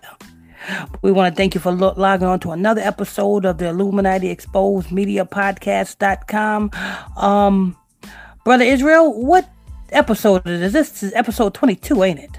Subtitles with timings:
[1.01, 4.29] We want to thank you for lo- logging on to another episode of the Illuminati
[4.29, 6.71] Exposed Media Podcast.com.
[7.17, 7.77] Um,
[8.43, 9.49] Brother Israel, what
[9.91, 10.89] episode is this?
[10.89, 12.37] This is episode 22, ain't it?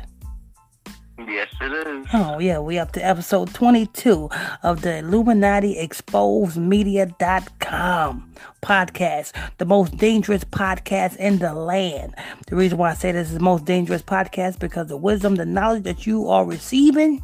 [1.19, 2.06] Yes, it is.
[2.12, 4.29] Oh, yeah, we up to episode 22
[4.62, 8.32] of the Illuminati Exposed Media.com
[8.62, 12.15] podcast, the most dangerous podcast in the land.
[12.46, 15.46] The reason why I say this is the most dangerous podcast because the wisdom, the
[15.46, 17.23] knowledge that you are receiving,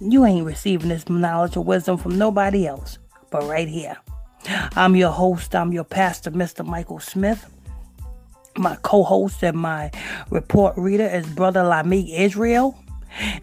[0.00, 2.98] you ain't receiving this knowledge or wisdom from nobody else,
[3.30, 3.96] but right here.
[4.74, 6.64] I'm your host, I'm your pastor, Mr.
[6.64, 7.50] Michael Smith.
[8.56, 9.90] My co host and my
[10.30, 12.76] report reader is Brother Lamick Israel.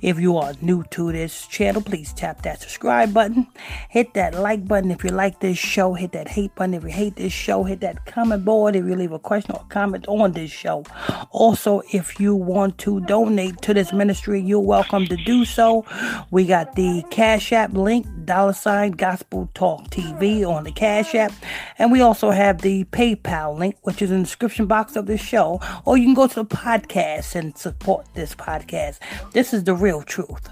[0.02, 3.48] If you are new to this channel, please tap that subscribe button.
[3.90, 5.94] Hit that like button if you like this show.
[5.94, 7.64] Hit that hate button if you hate this show.
[7.64, 10.84] Hit that comment board if you leave a question or comment on this show.
[11.32, 15.86] Also, if you want to donate to this ministry, you're welcome to do so.
[16.32, 21.32] We got the Cash App link, dollar sign Gospel Talk TV on the Cash App.
[21.78, 25.22] And we also have the PayPal link, which is in the description box of this
[25.22, 25.60] show.
[25.86, 29.00] Or you can go to the podcast and support this podcast.
[29.34, 30.50] This is is the real truth.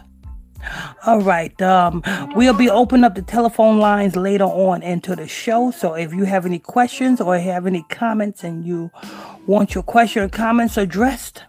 [1.06, 1.60] All right.
[1.62, 2.04] Um,
[2.36, 5.72] we'll be opening up the telephone lines later on into the show.
[5.72, 8.92] So if you have any questions or have any comments and you
[9.46, 11.44] want your question or comments addressed,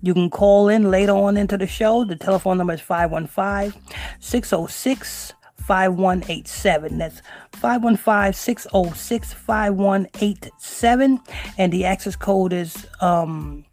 [0.00, 2.04] you can call in later on into the show.
[2.04, 3.80] The telephone number is 515
[4.20, 6.98] 606 5187.
[6.98, 11.20] That's 515 606 5187.
[11.58, 13.64] And the access code is um,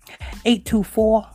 [0.45, 1.27] 824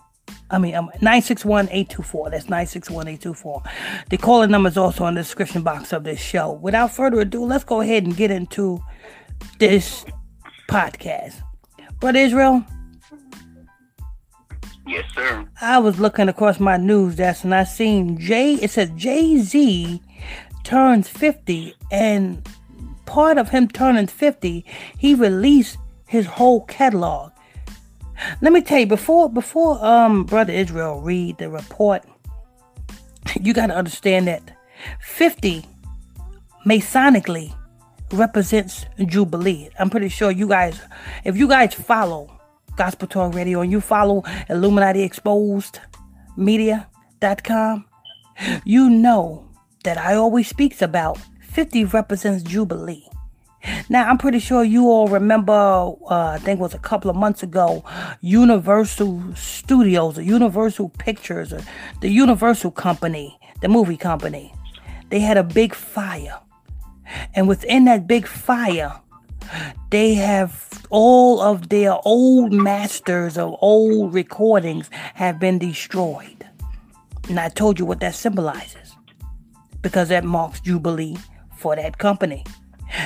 [0.55, 2.31] I mean, um, 961-824.
[2.31, 3.63] That's 961-824.
[4.11, 6.53] The calling number is also in the description box of this show.
[6.53, 8.81] Without further ado, let's go ahead and get into
[9.59, 10.05] this
[10.69, 11.43] podcast.
[12.01, 12.65] Brother Israel?
[14.87, 15.49] Yes, sir.
[15.61, 20.01] I was looking across my news desk and I seen Jay, it says Jay-Z
[20.63, 22.47] turns 50 and
[23.07, 24.65] part of him turning 50,
[24.99, 27.33] he released his whole catalog.
[28.41, 32.03] Let me tell you before before um brother Israel read the report,
[33.41, 34.43] you got to understand that
[35.01, 35.65] 50
[36.67, 37.55] masonically
[38.13, 39.71] represents Jubilee.
[39.79, 40.81] I'm pretty sure you guys
[41.25, 42.31] if you guys follow
[42.77, 45.81] Gospel Talk Radio and you follow Illuminati Exposed
[46.37, 47.85] Media.com,
[48.65, 49.49] you know
[49.85, 53.07] that I always speaks about 50 represents Jubilee.
[53.89, 57.17] Now, I'm pretty sure you all remember, uh, I think it was a couple of
[57.17, 57.85] months ago,
[58.21, 61.61] Universal Studios, or Universal Pictures, or
[62.01, 64.55] the Universal Company, the movie company.
[65.11, 66.41] They had a big fire.
[67.35, 69.01] And within that big fire,
[69.91, 76.47] they have all of their old masters of old recordings have been destroyed.
[77.29, 78.97] And I told you what that symbolizes
[79.83, 81.17] because that marks Jubilee
[81.57, 82.45] for that company.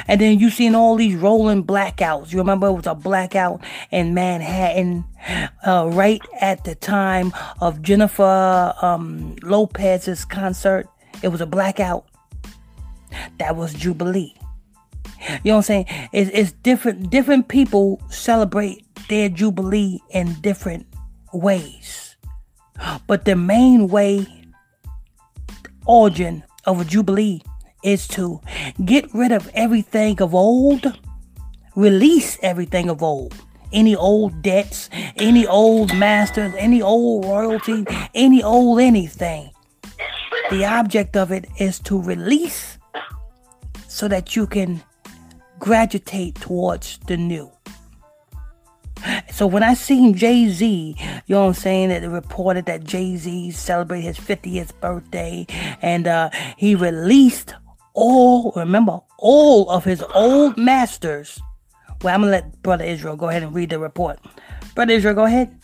[0.07, 2.33] And then you seen all these rolling blackouts.
[2.33, 3.61] You remember it was a blackout
[3.91, 5.05] in Manhattan
[5.67, 10.89] uh, right at the time of Jennifer um, Lopez's concert.
[11.23, 12.07] It was a blackout.
[13.39, 14.35] That was Jubilee.
[15.43, 15.87] You know what I'm saying?
[16.13, 17.11] It's, it's different.
[17.11, 20.87] Different people celebrate their Jubilee in different
[21.33, 22.17] ways.
[23.07, 24.27] But the main way,
[25.87, 27.43] origin of a Jubilee
[27.83, 28.41] is to
[28.85, 30.85] get rid of everything of old,
[31.77, 33.35] release everything of old.
[33.73, 37.85] Any old debts, any old masters, any old royalty,
[38.15, 39.51] any old anything.
[40.51, 42.79] The object of it is to release
[43.87, 44.83] so that you can
[45.59, 47.51] graduate towards the new.
[49.31, 50.97] So when I seen Jay Z,
[51.27, 55.47] you know what I'm saying, that it reported that Jay Z celebrated his 50th birthday
[55.83, 57.55] and uh, he released
[57.99, 61.41] all, remember, all of his old masters.
[62.03, 64.21] Well, I'm going to let Brother Israel go ahead and read the report.
[64.75, 65.55] Brother Israel, go ahead.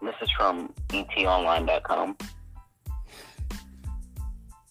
[0.00, 2.16] This is from etonline.com.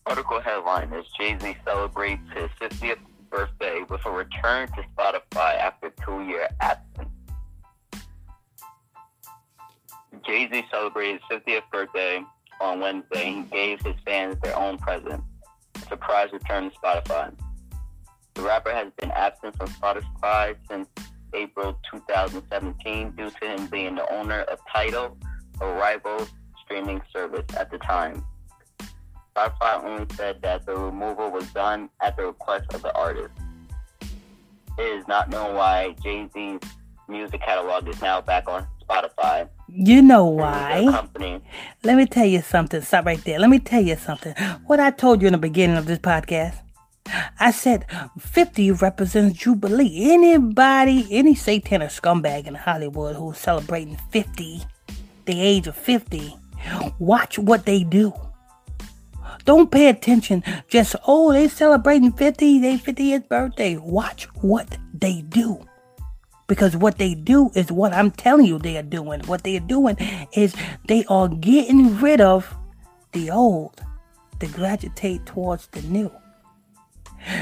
[0.06, 2.98] Article headline is Jay Z celebrates his 50th
[3.30, 7.10] birthday with a return to Spotify after two year absence.
[10.26, 12.24] Jay Z celebrated his 50th birthday
[12.64, 15.24] on Wednesday, he gave his fans their own present,
[15.76, 17.34] a surprise return to Spotify.
[18.34, 20.88] The rapper has been absent from Spotify since
[21.34, 25.18] April 2017 due to him being the owner of Tidal,
[25.62, 26.28] a rival
[26.64, 28.24] streaming service at the time.
[29.36, 33.34] Spotify only said that the removal was done at the request of the artist.
[34.78, 36.60] It is not known why Jay Z's
[37.08, 39.48] music catalog is now back on Spotify.
[39.76, 41.08] You know why?
[41.84, 42.80] Let me tell you something.
[42.84, 43.40] Stop right there.
[43.40, 44.36] Let me tell you something.
[44.68, 46.58] What I told you in the beginning of this podcast.
[47.40, 47.88] I said
[48.20, 50.12] 50 represents Jubilee.
[50.12, 54.62] Anybody, any satanic scumbag in Hollywood who's celebrating 50,
[55.26, 56.36] the age of 50,
[57.00, 58.14] watch what they do.
[59.44, 60.44] Don't pay attention.
[60.68, 63.78] Just, oh, they celebrating 50, they 50th birthday.
[63.78, 65.66] Watch what they do.
[66.48, 69.22] Because what they do is what I'm telling you they are doing.
[69.22, 69.98] What they are doing
[70.34, 70.54] is
[70.88, 72.54] they are getting rid of
[73.14, 73.82] the old
[74.40, 76.12] to gravitate towards the new.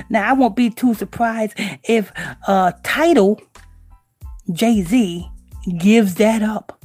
[0.10, 1.54] Now, I won't be too surprised
[1.84, 2.12] if
[2.48, 3.42] uh, Tidal
[4.52, 5.28] Jay Z
[5.78, 6.78] gives that up.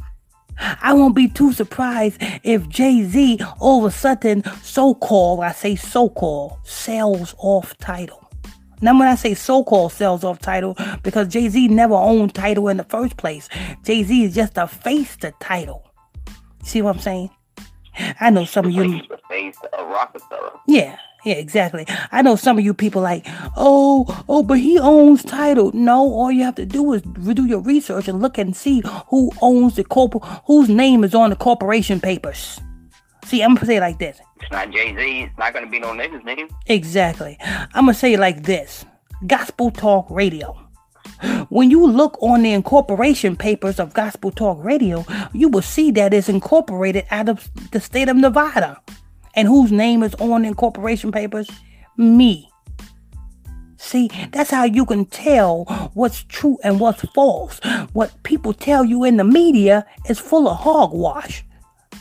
[0.59, 5.53] I won't be too surprised if Jay Z all of a sudden, so called, I
[5.53, 8.26] say so called, sells off Tidal.
[8.81, 12.69] Now, when I say so called sells off Tidal, because Jay Z never owned Tidal
[12.69, 13.49] in the first place,
[13.85, 15.91] Jay Z is just a face to Tidal.
[16.63, 17.31] See what I'm saying?
[18.21, 19.01] I know some of you.
[19.29, 20.53] Face of Rockefeller.
[20.67, 21.87] Yeah, yeah, exactly.
[22.13, 23.27] I know some of you people like,
[23.57, 25.73] oh, oh, but he owns Tidal.
[25.73, 29.33] No, all you have to do is do your research and look and see who
[29.41, 32.61] owns the corp, whose name is on the corporation papers.
[33.27, 34.21] See, I'm gonna say it like this.
[34.41, 35.23] It's not Jay Z.
[35.23, 36.49] It's not gonna be no niggas, nigga.
[36.67, 37.37] Exactly.
[37.41, 38.85] I'm gonna say it like this.
[39.27, 40.57] Gospel Talk Radio.
[41.49, 46.15] When you look on the incorporation papers of Gospel Talk Radio, you will see that
[46.15, 48.81] it's incorporated out of the state of Nevada.
[49.35, 51.51] And whose name is on the incorporation papers?
[51.97, 52.49] Me.
[53.77, 55.65] See, that's how you can tell
[55.95, 57.61] what's true and what's false.
[57.93, 61.45] What people tell you in the media is full of hogwash.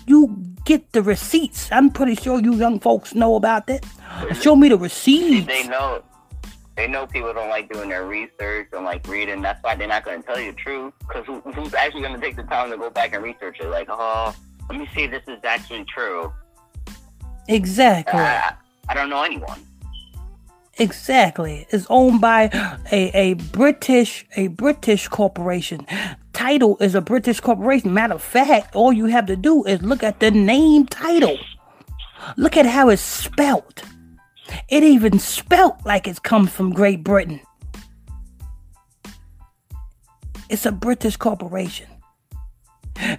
[0.05, 0.35] You
[0.65, 1.69] get the receipts.
[1.71, 3.85] I'm pretty sure you young folks know about that.
[4.39, 5.47] Show me the receipts.
[5.47, 6.03] They know.
[6.75, 9.41] They know people don't like doing their research and like reading.
[9.41, 10.93] That's why they're not going to tell you the truth.
[10.99, 13.67] Because who, who's actually going to take the time to go back and research it?
[13.67, 14.35] Like, oh,
[14.69, 16.33] let me see if this is actually true.
[17.47, 18.19] Exactly.
[18.19, 18.51] Uh,
[18.89, 19.65] I don't know anyone.
[20.77, 21.65] Exactly.
[21.69, 22.49] It's owned by
[22.91, 25.85] a, a British a British corporation.
[26.35, 27.93] Tidal is a British corporation.
[27.93, 31.37] Matter of fact, all you have to do is look at the name Tidal.
[32.35, 33.83] Look at how it's spelt.
[34.67, 37.39] It even spelt like it comes from Great Britain.
[40.49, 41.87] It's a British corporation.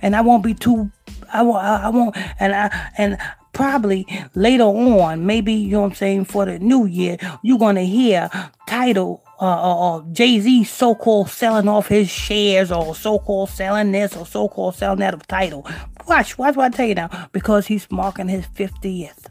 [0.03, 0.93] And I won't be too
[1.33, 3.19] I won't I won't and I and
[3.55, 7.83] probably later on, maybe you know what I'm saying, for the new year, you're gonna
[7.83, 8.31] hear
[8.69, 13.51] Tidal uh, uh, uh Jay Z so called selling off his shares or so called
[13.51, 15.67] selling this or so called selling that of Tidal.
[16.09, 19.27] Watch, watch what I tell you now, because he's marking his 50th.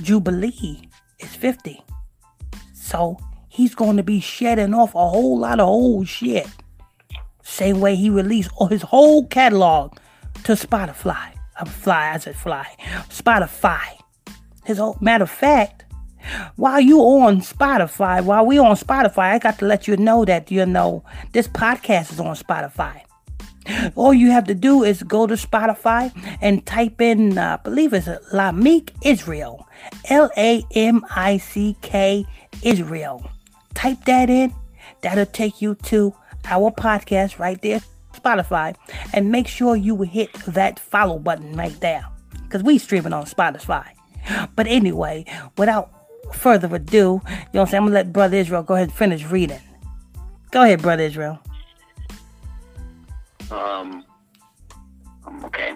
[0.00, 0.88] Jubilee
[1.18, 1.82] is 50.
[2.72, 3.18] So
[3.48, 6.46] he's going to be shedding off a whole lot of old shit.
[7.42, 9.96] Same way he released all his whole catalog
[10.44, 11.32] to Spotify.
[11.58, 12.66] I'm fly, I said fly.
[13.08, 13.98] Spotify.
[14.64, 15.84] His whole matter of fact,
[16.56, 20.50] while you on Spotify, while we on Spotify, I got to let you know that
[20.50, 23.02] you know this podcast is on Spotify.
[23.94, 26.12] All you have to do is go to Spotify
[26.42, 29.66] and type in, uh, I believe it's Lamick Israel,
[30.10, 32.26] L A M I C K
[32.62, 33.30] Israel.
[33.74, 34.54] Type that in.
[35.00, 36.14] That'll take you to
[36.44, 37.80] our podcast right there.
[38.14, 38.74] Spotify
[39.12, 42.06] and make sure you hit that follow button right there
[42.42, 43.86] because we streaming on Spotify.
[44.56, 45.24] But anyway,
[45.58, 45.90] without
[46.32, 47.74] further ado, you know what I'm saying?
[47.74, 49.60] I'm gonna let Brother Israel go ahead and finish reading.
[50.50, 51.38] Go ahead, Brother Israel.
[53.50, 54.04] Um,
[55.26, 55.74] um okay.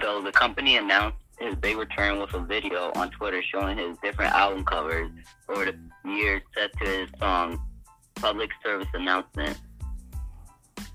[0.00, 4.32] Though the company announced his big return with a video on Twitter showing his different
[4.32, 5.10] album covers
[5.48, 7.60] over the years set to his song
[8.16, 9.58] Public Service Announcement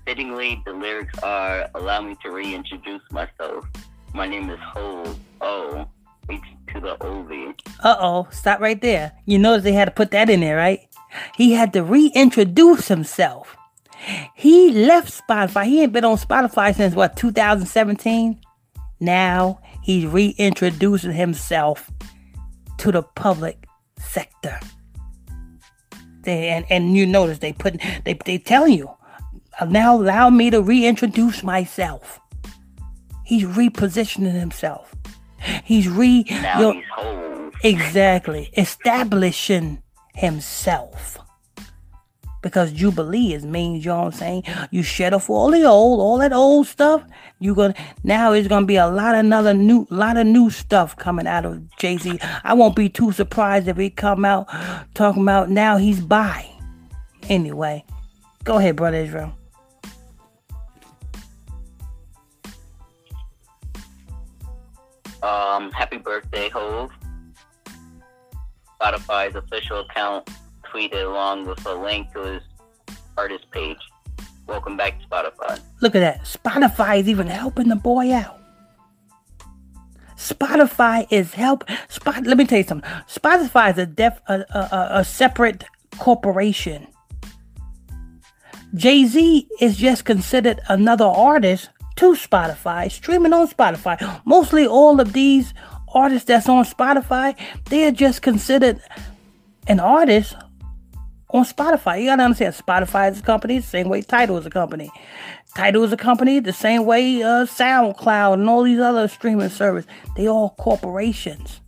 [0.06, 3.64] Fittingly, the lyrics are Allow me to reintroduce myself.
[4.12, 5.86] My name is Ho O
[6.28, 7.52] to the O V.
[7.82, 9.12] Uh oh, stop right there.
[9.26, 10.80] You notice they had to put that in there, right?
[11.36, 13.56] He had to reintroduce himself.
[14.34, 15.66] He left Spotify.
[15.66, 18.40] He ain't been on Spotify since what, 2017?
[19.00, 21.90] Now he's reintroducing himself
[22.78, 23.66] to the public
[23.98, 24.58] sector.
[26.22, 28.90] They, and, and you notice they put they they tell you
[29.68, 32.20] now allow me to reintroduce myself.
[33.24, 34.94] He's repositioning himself.
[35.64, 36.24] He's re.
[36.28, 36.84] Now he's.
[37.64, 38.50] Exactly.
[38.56, 39.82] Establishing
[40.14, 41.18] himself.
[42.42, 44.42] Because Jubilee is means, you know what I'm saying?
[44.72, 47.04] You shed off all the old, all that old stuff.
[47.38, 50.96] You gonna now it's gonna be a lot of another new lot of new stuff
[50.96, 52.18] coming out of Jay-Z.
[52.42, 54.48] I won't be too surprised if he come out
[54.94, 56.48] talking about now he's by.
[57.28, 57.84] Anyway,
[58.42, 59.32] go ahead, brother Israel.
[65.22, 66.90] Um, happy birthday, Hove.
[68.80, 70.28] Spotify's official account
[70.72, 72.42] tweeted along with a link to his
[73.16, 73.78] artist page.
[74.46, 75.60] Welcome back to Spotify.
[75.80, 76.24] Look at that.
[76.24, 78.40] Spotify is even helping the boy out.
[80.16, 81.64] Spotify is help.
[81.88, 82.24] Spot.
[82.24, 82.90] Let me tell you something.
[83.08, 85.64] Spotify is a def a, a, a separate
[85.98, 86.86] corporation.
[88.74, 94.20] Jay Z is just considered another artist to Spotify, streaming on Spotify.
[94.24, 95.54] Mostly all of these
[95.94, 98.80] artists that's on Spotify, they are just considered
[99.66, 100.34] an artist
[101.30, 102.00] on Spotify.
[102.00, 104.90] You gotta understand, Spotify is a company the same way Tidal is a company.
[105.54, 109.90] Tidal is a company the same way uh, SoundCloud and all these other streaming services.
[110.16, 111.60] They all corporations.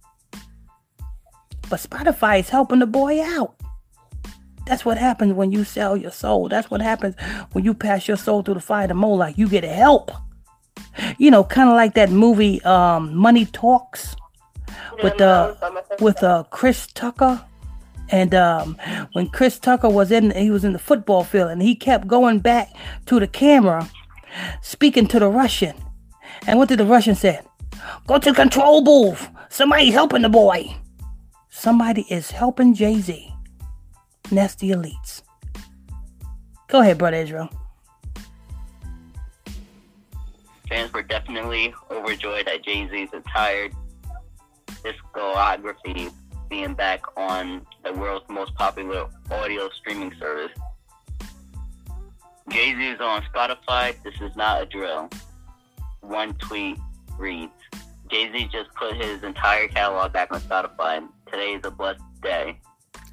[1.69, 3.55] But Spotify is helping the boy out.
[4.67, 6.49] That's what happens when you sell your soul.
[6.49, 7.17] That's what happens
[7.53, 9.37] when you pass your soul through the fire to Moloch.
[9.37, 10.11] You get help.
[11.19, 14.17] You know, kind of like that movie um, Money Talks
[15.03, 15.55] with uh,
[16.01, 17.45] with uh, Chris Tucker.
[18.11, 18.77] And um,
[19.13, 22.39] when Chris Tucker was in, he was in the football field, and he kept going
[22.39, 22.71] back
[23.07, 23.89] to the camera,
[24.63, 25.75] speaking to the Russian.
[26.47, 27.41] And what did the Russian say?
[28.07, 29.29] Go to control booth.
[29.49, 30.77] Somebody's helping the boy.
[31.49, 33.34] Somebody is helping Jay Z.
[34.29, 35.23] And that's the elites.
[36.69, 37.49] Go ahead, brother Israel.
[40.69, 43.69] Fans were definitely overjoyed at Jay Z's entire
[44.83, 46.13] discography
[46.49, 50.53] being back on the world's most popular audio streaming service.
[52.49, 53.95] Jay Z is on Spotify.
[54.03, 55.09] This is not a drill.
[56.01, 56.79] One tweet
[57.19, 57.53] reads
[58.11, 61.07] Jay Z just put his entire catalog back on Spotify.
[61.27, 62.59] Today is a blessed day.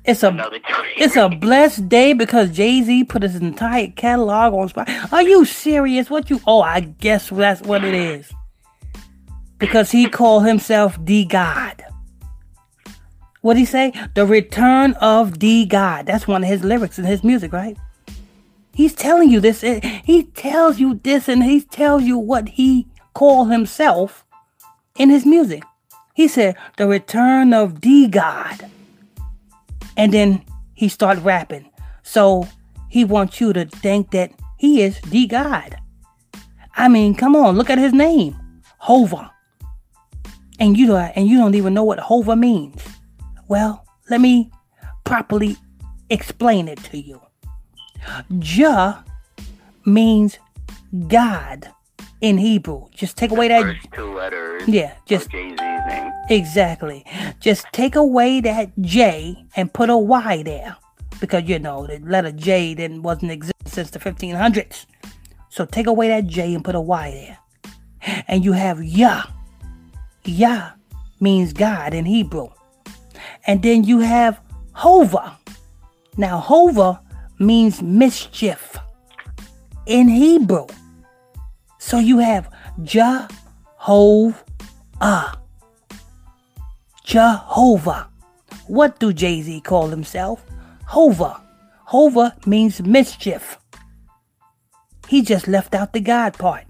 [0.03, 0.35] It's a
[0.97, 5.13] it's a blessed day because Jay Z put his entire catalog on Spotify.
[5.13, 6.09] Are you serious?
[6.09, 6.41] What you?
[6.47, 8.31] Oh, I guess that's what it is.
[9.57, 11.83] Because he called himself the God.
[13.41, 13.93] What he say?
[14.15, 16.05] The return of the God.
[16.07, 17.77] That's one of his lyrics in his music, right?
[18.73, 19.63] He's telling you this.
[19.63, 24.25] Eh, he tells you this, and he tells you what he called himself
[24.95, 25.63] in his music.
[26.13, 28.65] He said, "The return of the God."
[29.97, 30.43] And then
[30.73, 31.69] he start rapping.
[32.03, 32.47] So
[32.89, 35.77] he wants you to think that he is the God.
[36.75, 38.35] I mean, come on, look at his name.
[38.77, 39.31] Hova.
[40.59, 42.81] And you don't and you don't even know what Hova means.
[43.47, 44.51] Well, let me
[45.03, 45.57] properly
[46.09, 47.21] explain it to you.
[48.39, 49.03] Jah
[49.85, 50.37] means
[51.07, 51.71] God
[52.21, 52.87] in Hebrew.
[52.91, 54.67] Just take away that two letters.
[54.67, 55.29] Yeah, just
[56.29, 57.05] Exactly.
[57.39, 60.77] Just take away that J and put a Y there.
[61.19, 64.85] Because you know the letter J didn't wasn't exist since the 1500s.
[65.49, 68.23] So take away that J and put a Y there.
[68.27, 69.23] And you have Yah.
[70.23, 70.71] Yah
[71.19, 72.49] means God in Hebrew.
[73.45, 74.39] And then you have
[74.73, 75.37] Hova.
[76.17, 77.01] Now Hova
[77.39, 78.77] means mischief
[79.85, 80.67] in Hebrew.
[81.81, 82.47] So you have
[82.83, 84.35] Jehovah.
[87.03, 88.07] Jehovah.
[88.67, 90.45] What do Jay Z call himself?
[90.85, 91.41] Hova.
[91.85, 93.57] Hova means mischief.
[95.07, 96.65] He just left out the God part.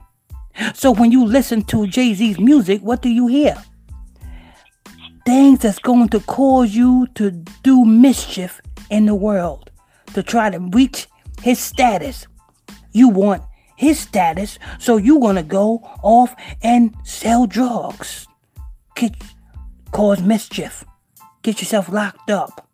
[0.73, 3.61] So when you listen to Jay Z's music, what do you hear?
[5.25, 7.31] Things that's going to cause you to
[7.63, 9.71] do mischief in the world,
[10.13, 11.07] to try to reach
[11.43, 12.27] his status.
[12.93, 13.43] You want
[13.81, 18.27] his status, so you're going to go off and sell drugs.
[18.95, 19.15] Get,
[19.91, 20.85] cause mischief,
[21.41, 22.69] get yourself locked up.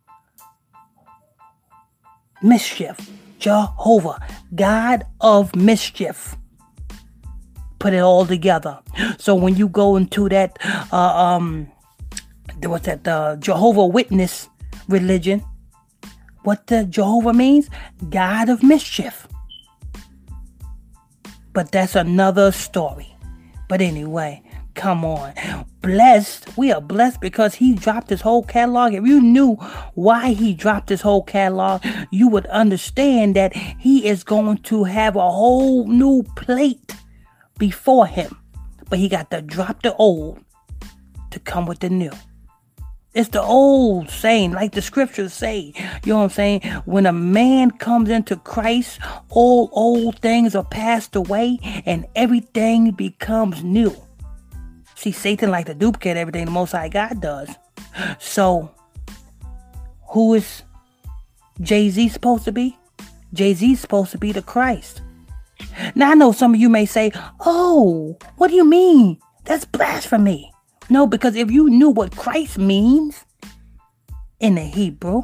[2.43, 3.09] Mischief,
[3.39, 4.19] Jehovah,
[4.53, 6.35] God of mischief.
[7.79, 8.79] Put it all together.
[9.17, 10.59] So when you go into that,
[10.91, 11.71] uh, um,
[12.63, 14.49] what's that, uh, Jehovah Witness
[14.89, 15.41] religion,
[16.43, 17.69] what the Jehovah means?
[18.09, 19.26] God of mischief.
[21.57, 23.17] But that's another story.
[23.67, 24.43] But anyway,
[24.75, 25.33] Come on.
[25.81, 26.55] Blessed.
[26.55, 28.93] We are blessed because he dropped his whole catalog.
[28.93, 29.55] If you knew
[29.95, 35.15] why he dropped his whole catalog, you would understand that he is going to have
[35.15, 36.95] a whole new plate
[37.57, 38.37] before him.
[38.87, 40.39] But he got to drop the old
[41.31, 42.11] to come with the new.
[43.17, 45.74] It's the old saying, like the scriptures say.
[46.05, 46.62] You know what I'm saying?
[46.86, 51.57] When a man comes into Christ, all old things are passed away
[51.88, 53.95] and everything becomes new.
[54.93, 57.50] See, Satan like to duplicate everything the Most High God does.
[58.19, 58.69] So,
[60.09, 60.62] who is
[61.59, 62.77] Jay Z supposed to be?
[63.33, 65.01] Jay Z supposed to be the Christ.
[65.95, 69.17] Now, I know some of you may say, Oh, what do you mean?
[69.43, 70.51] That's blasphemy.
[70.89, 73.25] No, because if you knew what Christ means
[74.39, 75.24] in the Hebrew,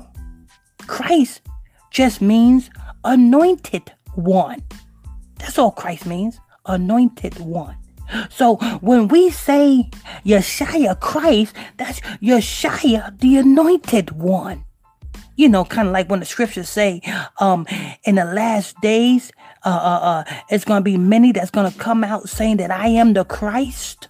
[0.87, 1.41] Christ
[1.91, 2.69] just means
[3.03, 4.61] anointed one.
[5.39, 7.77] That's all Christ means, anointed one.
[8.29, 9.89] So when we say
[10.25, 14.65] Yeshua Christ, that's Yeshua, the anointed one.
[15.35, 17.01] You know, kind of like when the scriptures say,
[17.39, 17.65] um,
[18.03, 19.31] in the last days,
[19.65, 22.69] uh, uh, uh, it's going to be many that's going to come out saying that
[22.69, 24.09] I am the Christ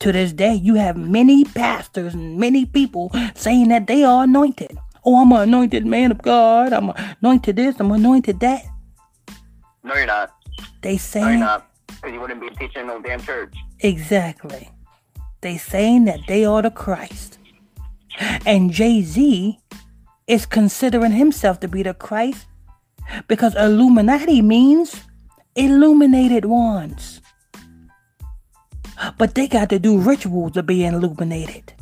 [0.00, 4.76] to this day, you have many pastors and many people saying that they are anointed.
[5.04, 6.72] Oh, I'm an anointed man of God.
[6.72, 6.92] I'm
[7.22, 7.78] anointed this.
[7.78, 8.64] I'm anointed that.
[9.82, 10.34] No, you're not.
[10.82, 11.20] They say.
[11.20, 11.70] No, you're not.
[11.86, 13.54] Because you wouldn't be teaching no damn church.
[13.80, 14.70] Exactly.
[15.42, 17.38] They saying that they are the Christ.
[18.44, 19.58] And Jay Z
[20.26, 22.46] is considering himself to be the Christ
[23.26, 25.02] because Illuminati means
[25.54, 27.19] illuminated ones.
[29.18, 31.72] But they got to do rituals to be illuminated.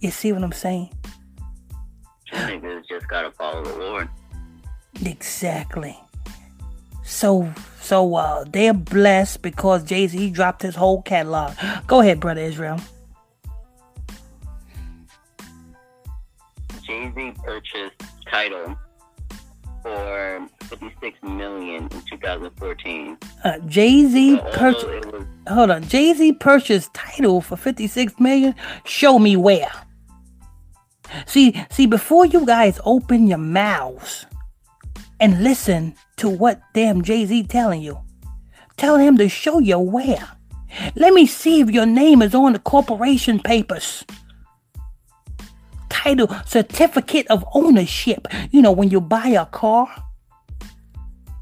[0.00, 0.90] You see what I'm saying?
[2.32, 4.08] Niggas just gotta follow the Lord.
[5.04, 5.98] Exactly.
[7.02, 11.54] So so uh they're blessed because Jay-Z dropped his whole catalog.
[11.86, 12.78] Go ahead, brother Israel.
[16.86, 18.76] Jay-Z purchased Tidal
[19.82, 23.18] for 56 million in 2014.
[23.44, 25.04] Uh, Jay-Z purchased
[25.48, 25.82] Hold on.
[25.84, 28.54] Jay-Z purchased Tidal for 56 million.
[28.84, 29.70] Show me where.
[31.26, 34.26] See, see before you guys open your mouths
[35.20, 37.98] and listen to what damn Jay-Z telling you,
[38.76, 40.28] tell him to show you where.
[40.96, 44.04] Let me see if your name is on the corporation papers
[45.88, 48.28] title certificate of ownership.
[48.50, 49.88] You know, when you buy a car,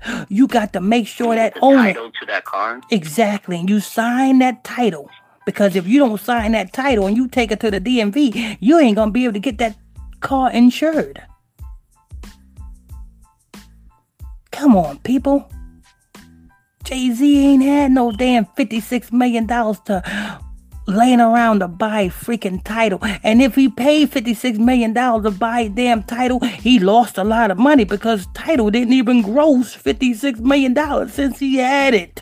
[0.29, 2.81] you got to make sure that the owner title to that car.
[2.91, 3.59] Exactly.
[3.59, 5.11] And you sign that title.
[5.45, 8.79] Because if you don't sign that title and you take it to the DMV, you
[8.79, 9.77] ain't gonna be able to get that
[10.21, 11.23] car insured.
[14.51, 15.49] Come on, people.
[16.83, 20.41] Jay Z ain't had no damn $56 million to
[20.87, 23.01] laying around to buy freaking Tidal.
[23.23, 27.51] And if he paid $56 million to buy a damn Tidal, he lost a lot
[27.51, 32.21] of money because Tidal didn't even gross $56 million since he had it.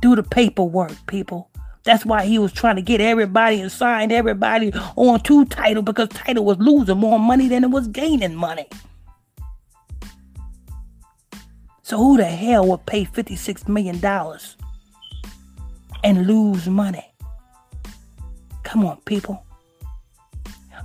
[0.00, 1.50] Do the paperwork, people.
[1.82, 6.08] That's why he was trying to get everybody and sign everybody on to Tidal because
[6.08, 8.66] Tidal was losing more money than it was gaining money.
[11.82, 14.00] So who the hell would pay $56 million
[16.02, 17.13] and lose money?
[18.64, 19.44] Come on, people.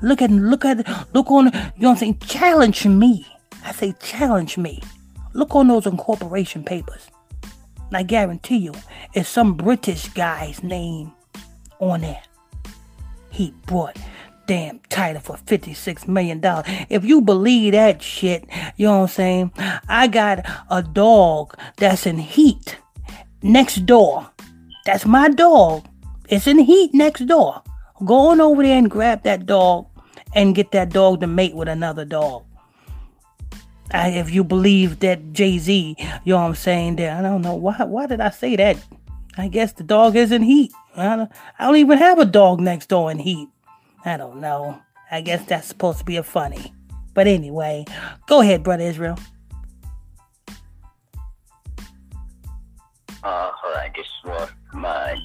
[0.02, 2.20] Look at look at look on you know what I'm saying?
[2.20, 3.28] Challenge me.
[3.66, 4.82] I say challenge me.
[5.34, 7.08] Look on those incorporation papers.
[7.88, 8.74] And I guarantee you,
[9.14, 11.12] it's some British guy's name
[11.80, 12.22] on there.
[13.32, 13.98] He bought
[14.48, 16.42] damn Tidal for $56 million.
[16.90, 18.46] If you believe that shit,
[18.78, 19.52] you know what I'm saying?
[19.88, 22.78] I got a dog that's in heat
[23.44, 24.30] next door.
[24.86, 25.88] That's my dog.
[26.30, 27.62] It's in heat next door.
[28.06, 29.88] Go on over there and grab that dog
[30.34, 32.46] and get that dog to mate with another dog.
[33.92, 37.16] If you believe that Jay Z, you know what I'm saying there.
[37.16, 37.84] I don't know why.
[37.84, 38.78] Why did I say that?
[39.38, 40.72] I guess the dog is in heat.
[40.96, 43.50] I don't, I don't even have a dog next door in heat.
[44.06, 44.80] I don't know.
[45.12, 46.74] I guess that's supposed to be a funny.
[47.14, 47.86] But anyway,
[48.28, 49.18] go ahead, brother Israel.
[53.24, 55.18] Uh, I just lost my.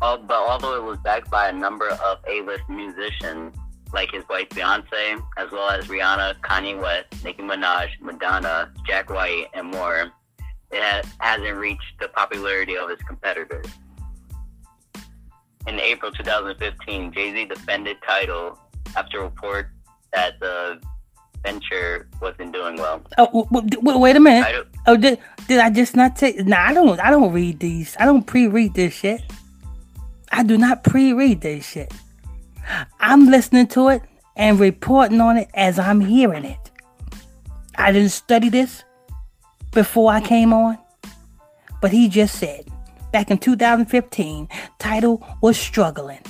[0.00, 3.54] There but although it was backed by a number of A-list musicians,
[3.92, 9.46] like his wife Beyonce, as well as Rihanna, Kanye West, Nicki Minaj, Madonna, Jack White,
[9.54, 10.12] and more,
[10.70, 13.66] it hasn't reached the popularity of its competitors.
[15.66, 18.58] In April 2015, Jay-Z defended Tidal
[18.96, 19.70] after report
[20.12, 20.80] that the
[21.42, 23.02] venture wasn't doing well.
[23.16, 24.66] Oh, wait a minute.
[24.86, 26.44] Oh, did, did I just not take?
[26.46, 26.98] Nah, I don't.
[27.00, 27.96] I don't read these.
[27.98, 29.22] I don't pre-read this shit.
[30.30, 31.92] I do not pre read this shit.
[33.00, 34.02] I'm listening to it
[34.36, 36.70] and reporting on it as I'm hearing it.
[37.76, 38.84] I didn't study this
[39.72, 40.78] before I came on,
[41.80, 42.66] but he just said
[43.12, 46.20] back in 2015, Tidal was struggling.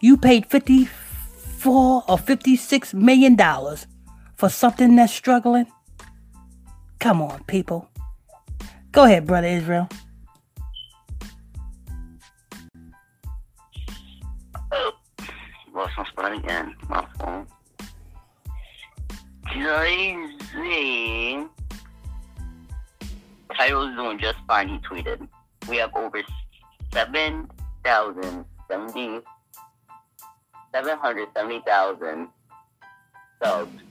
[0.00, 3.86] You paid 54 or 56 million dollars
[4.36, 5.66] for something that's struggling?
[6.98, 7.88] Come on, people.
[8.92, 9.88] Go ahead, brother Israel.
[15.88, 16.74] Spot again.
[16.88, 17.46] My phone.
[19.52, 21.46] Jay-Z.
[23.56, 25.26] Tidal is doing just fine, he tweeted.
[25.68, 26.22] We have over
[26.92, 29.22] 7,070
[30.72, 32.28] 770,000
[33.42, 33.82] subs.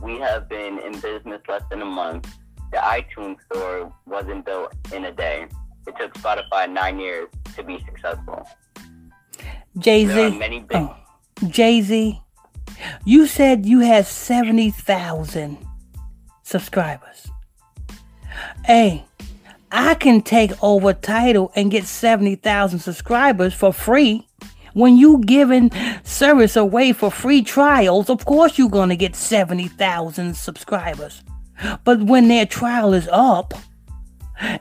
[0.00, 2.32] We have been in business less than a month.
[2.70, 5.48] The iTunes store wasn't built in a day.
[5.86, 8.46] It took Spotify nine years to be successful.
[9.78, 10.66] Jay Z.
[10.74, 10.96] Oh,
[11.48, 12.20] Jay Z.
[13.04, 15.58] You said you had 70,000
[16.42, 17.28] subscribers.
[18.64, 19.04] Hey,
[19.70, 24.26] I can take over Tidal and get 70,000 subscribers for free.
[24.74, 25.70] When you giving
[26.04, 31.22] service away for free trials, of course you're going to get 70,000 subscribers.
[31.84, 33.54] But when their trial is up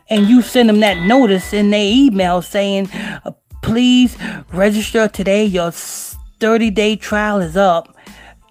[0.09, 2.89] and you send them that notice in their email saying,
[3.67, 4.15] please
[4.53, 7.97] register today, your 30 day trial is up,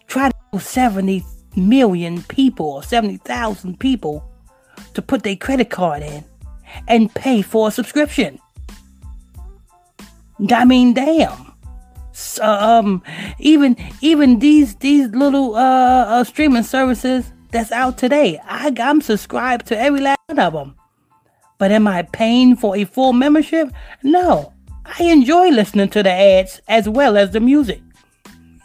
[0.08, 1.24] try to 70
[1.56, 4.30] million people or 70,000 people
[4.92, 6.22] to put their credit card in
[6.86, 8.38] and pay for a subscription.
[10.52, 11.54] I mean, damn.
[12.12, 13.02] So, um,
[13.38, 19.66] even even these these little uh, uh, streaming services that's out today, I I'm subscribed
[19.68, 20.76] to every last one of them.
[21.56, 23.72] But am I paying for a full membership?
[24.02, 24.52] No.
[24.98, 27.82] I enjoy listening to the ads as well as the music.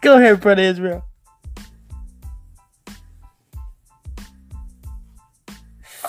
[0.00, 1.04] Go ahead, brother Israel.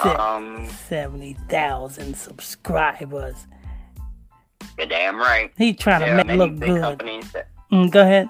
[0.04, 3.48] Um, 70,000 subscribers.
[4.78, 5.52] You're damn right.
[5.58, 7.00] He trying there to make look good.
[7.34, 8.30] That, mm, go ahead.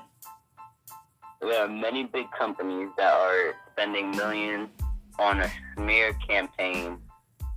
[1.42, 4.70] There are many big companies that are spending millions
[5.20, 7.00] on a smear campaign.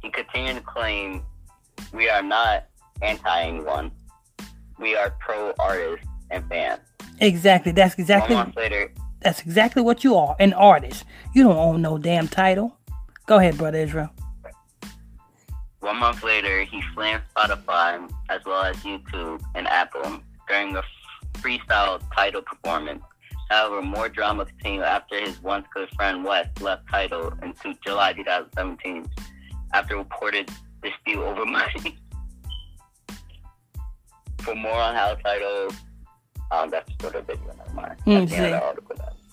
[0.02, 1.22] He continued to claim
[1.92, 2.66] we are not
[3.02, 3.90] anti anyone.
[4.78, 6.80] We are pro artists and fans.
[7.20, 7.72] Exactly.
[7.72, 8.34] That's exactly.
[8.34, 8.92] One month later.
[9.20, 11.04] That's exactly what you are, an artist.
[11.34, 12.76] You don't own no damn Tidal.
[13.26, 14.10] Go ahead, brother Israel.
[15.80, 20.82] One month later, he slammed Spotify as well as YouTube and Apple during a
[21.38, 23.02] freestyle Tidal performance.
[23.50, 29.10] However, more drama continued after his once good friend West left Tidal in July 2017
[29.72, 30.50] after reported
[30.82, 31.98] dispute over money.
[34.40, 35.68] For more on how Tidal,
[36.50, 37.96] um, that's sort of video, never mind.
[38.06, 38.28] Mm,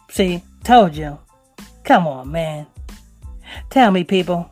[0.09, 1.17] see, see, told you.
[1.83, 2.67] Come on, man.
[3.69, 4.51] Tell me, people,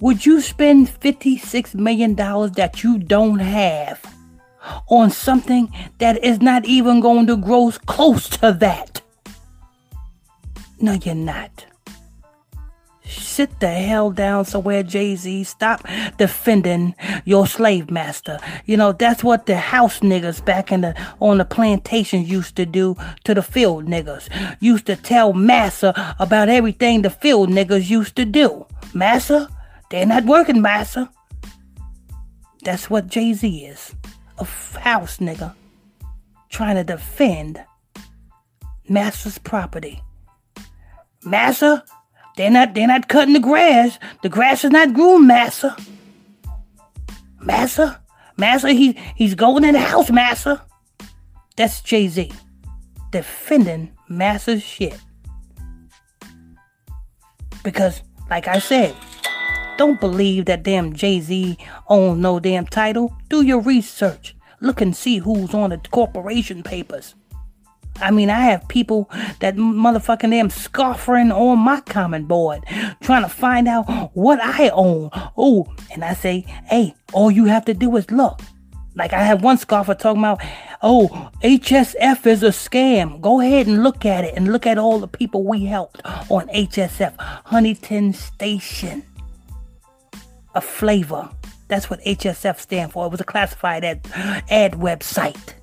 [0.00, 4.02] would you spend $56 million that you don't have
[4.88, 9.00] on something that is not even going to grow close to that?
[10.80, 11.66] No, you're not.
[13.10, 15.44] Sit the hell down somewhere, Jay Z.
[15.44, 16.94] Stop defending
[17.24, 18.38] your slave master.
[18.66, 22.66] You know that's what the house niggas back in the on the plantation used to
[22.66, 24.28] do to the field niggas.
[24.60, 28.66] Used to tell massa about everything the field niggas used to do.
[28.94, 29.48] Massa,
[29.90, 31.10] they're not working, massa.
[32.62, 33.94] That's what Jay Z is,
[34.38, 35.54] a house nigga
[36.50, 37.64] trying to defend
[38.88, 40.02] Massa's property.
[41.24, 41.84] Massa,
[42.36, 43.98] they're not they're not cutting the grass.
[44.22, 45.76] The grass is not growing, Massa.
[47.40, 48.00] Massa?
[48.36, 50.64] Massa, he he's going in the house, Massa.
[51.56, 52.32] That's Jay-Z.
[53.10, 54.98] Defending Massa's shit.
[57.62, 58.96] Because, like I said,
[59.76, 63.14] don't believe that damn Jay-Z owns no damn Tidal.
[63.28, 64.34] Do your research.
[64.60, 67.14] Look and see who's on the corporation papers.
[68.00, 69.08] I mean, I have people
[69.40, 72.64] that motherfucking them scoffering on my comment board,
[73.00, 75.10] trying to find out what I own.
[75.36, 78.40] Oh, and I say, hey, all you have to do is look.
[78.94, 80.40] Like I have one scoffer talking about,
[80.82, 83.20] oh, HSF is a scam.
[83.20, 86.48] Go ahead and look at it and look at all the people we helped on
[86.48, 89.04] HSF, Huntington Station.
[90.54, 91.28] A flavor.
[91.68, 93.06] That's what HSF stand for.
[93.06, 94.00] It was a classified ad,
[94.50, 95.54] ad website.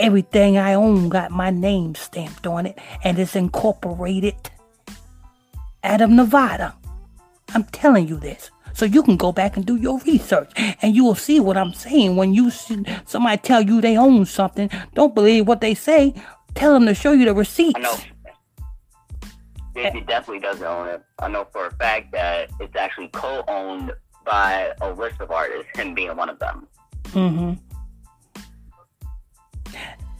[0.00, 4.34] Everything I own got my name stamped on it and it's incorporated
[5.84, 6.74] out of Nevada.
[7.54, 8.50] I'm telling you this.
[8.72, 11.74] So you can go back and do your research and you will see what I'm
[11.74, 12.16] saying.
[12.16, 16.14] When you see somebody tell you they own something, don't believe what they say.
[16.54, 17.76] Tell them to show you the receipts.
[17.76, 17.96] I know.
[20.06, 21.02] Definitely doesn't own it.
[21.18, 23.92] I know for a fact that it's actually co-owned
[24.24, 26.66] by a list of artists, him being one of them.
[27.08, 27.69] Mm-hmm.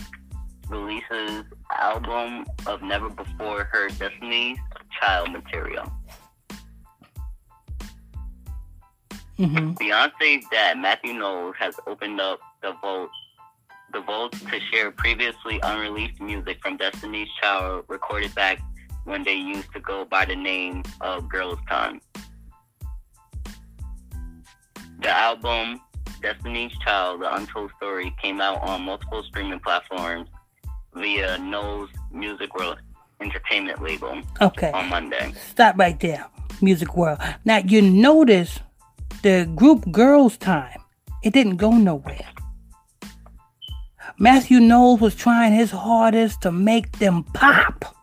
[0.70, 1.44] releases
[1.78, 4.58] album of never before heard Destiny's
[5.00, 5.92] Child material.
[9.38, 9.74] Mm-hmm.
[9.74, 13.10] Beyonce's dad, Matthew Knowles, has opened up the vote
[13.94, 18.62] the votes to share previously unreleased music from Destiny's Child recorded back
[19.04, 22.00] when they used to go by the name of Girls Tyme.
[25.02, 25.82] The album
[26.22, 30.28] Destiny's Child, The Untold Story came out on multiple streaming platforms
[30.94, 32.78] via Knowles Music World
[33.22, 34.72] Entertainment label Okay.
[34.72, 35.34] on Monday.
[35.50, 36.26] Stop right there,
[36.62, 37.20] Music World.
[37.46, 38.60] Now you notice
[39.24, 40.80] the group Girls Tyme.
[41.24, 42.26] It didn't go nowhere.
[44.18, 47.96] Matthew Knowles was trying his hardest to make them pop.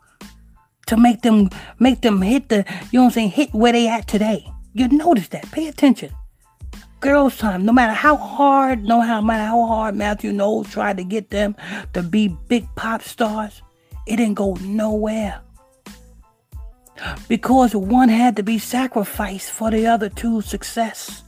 [0.87, 3.89] To make them make them hit the you know what I'm saying, hit where they
[3.89, 4.47] at today.
[4.73, 5.51] You notice that.
[5.51, 6.11] Pay attention.
[7.01, 11.31] Girls Tyme, no matter how hard, no matter how hard Matthew Knowles tried to get
[11.31, 11.55] them
[11.93, 13.63] to be big pop stars,
[14.07, 15.41] it didn't go nowhere
[17.29, 21.23] because one had to be sacrificed for the other two's success.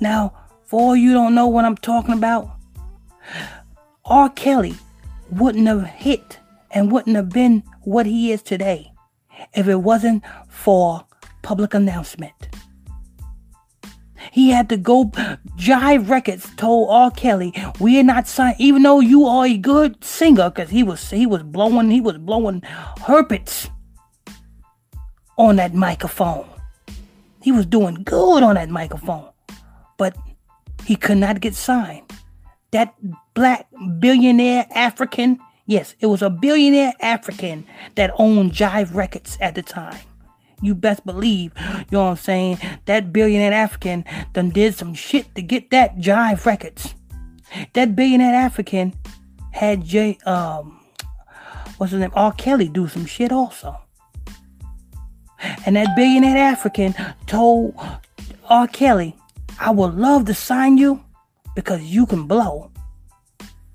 [0.00, 0.32] Now,
[0.64, 2.50] for all you don't know what I'm talking about,
[4.04, 4.30] R.
[4.30, 4.74] Kelly
[5.30, 6.38] wouldn't have hit
[6.70, 8.92] and wouldn't have been what he is today
[9.54, 11.04] if it wasn't for
[11.42, 12.32] public announcement.
[14.32, 15.06] He had to go.
[15.56, 17.10] Jive Records told R.
[17.10, 21.10] Kelly, "We are not signed, even though you are a good singer, because he was
[21.10, 22.62] he was blowing he was blowing
[23.00, 23.70] herpets
[25.36, 26.46] on that microphone.
[27.42, 29.28] He was doing good on that microphone,
[29.96, 30.16] but
[30.84, 32.04] he could not get signed.
[32.72, 32.94] That
[33.34, 33.66] black
[33.98, 37.64] billionaire African, yes, it was a billionaire African
[37.94, 39.98] that owned Jive Records at the time.
[40.60, 42.58] You best believe, you know what I'm saying?
[42.86, 46.94] That billionaire African done did some shit to get that Jive Records.
[47.74, 48.94] That billionaire African
[49.52, 50.80] had J um
[51.78, 52.12] what's his name?
[52.14, 52.32] R.
[52.32, 53.78] Kelly do some shit also.
[55.64, 56.94] And that billionaire African
[57.26, 57.74] told
[58.48, 58.66] R.
[58.66, 59.16] Kelly,
[59.60, 61.04] I would love to sign you
[61.54, 62.70] because you can blow.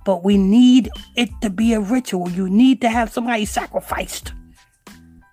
[0.06, 2.30] But we need it to be a ritual.
[2.30, 4.34] You need to have somebody sacrificed.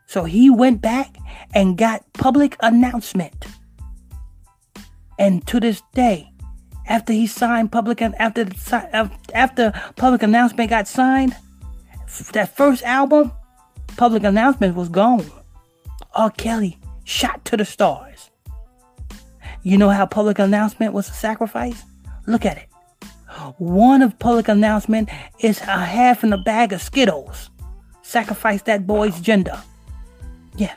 [0.06, 1.16] So he went back
[1.54, 3.46] and got public announcement.
[5.18, 6.30] And to this day,
[6.86, 11.36] after he signed public after the, after public announcement got signed,
[12.32, 13.32] that first album,
[13.96, 15.30] public announcement was gone.
[16.14, 16.30] R.
[16.30, 18.30] Kelly shot to the stars.
[19.62, 21.82] You know how public announcement was a sacrifice?
[22.26, 22.66] Look at it.
[23.58, 25.08] One of public announcement
[25.38, 27.50] is a half in a bag of Skittles.
[28.02, 29.62] Sacrifice that boy's gender.
[30.56, 30.74] Yeah,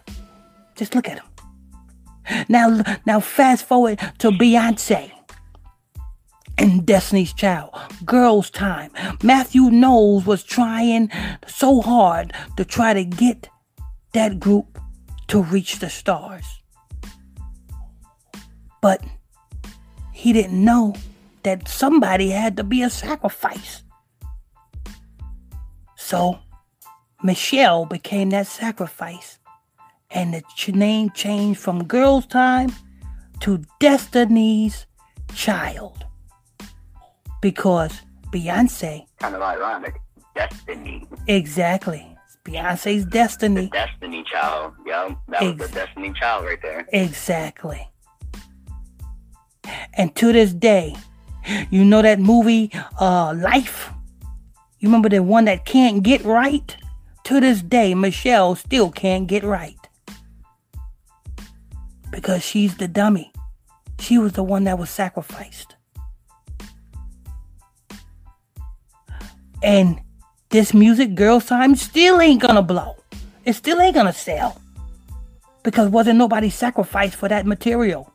[0.75, 2.45] just look at him.
[2.47, 5.11] Now, now fast forward to Beyonce
[6.57, 7.71] and Destiny's Child,
[8.05, 8.91] Girls Tyme.
[9.21, 11.09] Matthew Knowles was trying
[11.47, 13.49] so hard to try to get
[14.13, 14.79] that group
[15.27, 16.45] to reach the stars.
[18.81, 19.03] But
[20.11, 20.95] he didn't know
[21.43, 23.83] that somebody had to be a sacrifice.
[25.95, 26.39] So
[27.23, 29.39] Michelle became that sacrifice,
[30.13, 32.71] and the name changed from Girls Tyme
[33.41, 34.85] to Destiny's
[35.33, 36.05] Child
[37.41, 39.05] because Beyonce.
[39.19, 39.95] Kind of ironic.
[40.35, 41.07] Destiny.
[41.27, 42.15] Exactly.
[42.45, 43.65] Beyonce's Destiny.
[43.65, 44.73] The Destiny Child.
[44.85, 46.87] Yeah, that was Ex- the Destiny Child right there.
[46.91, 47.89] Exactly.
[49.93, 50.95] And to this day,
[51.69, 53.91] you know that movie, uh, Life?
[54.79, 56.75] You remember the one that can't get right?
[57.25, 59.77] To this day, Michelle still can't get right.
[62.13, 63.33] Because she's the dummy.
[63.99, 65.75] She was the one that was sacrificed.
[69.63, 69.99] And
[70.49, 72.97] this music, Girls Tyme, still ain't gonna blow.
[73.45, 74.61] It still ain't gonna sell.
[75.63, 78.13] Because wasn't nobody sacrificed for that material.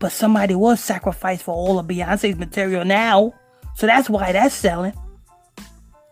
[0.00, 3.32] But somebody was sacrificed for all of Beyonce's material now.
[3.76, 4.94] So that's why that's selling.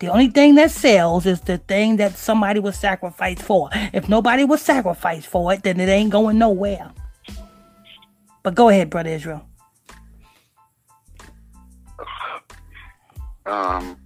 [0.02, 3.70] The only thing that sells is the thing that somebody was sacrificed for.
[3.92, 6.90] If nobody was sacrificed for it, then it ain't going nowhere.
[8.42, 9.46] But go ahead, Brother Israel.
[13.44, 13.96] Um,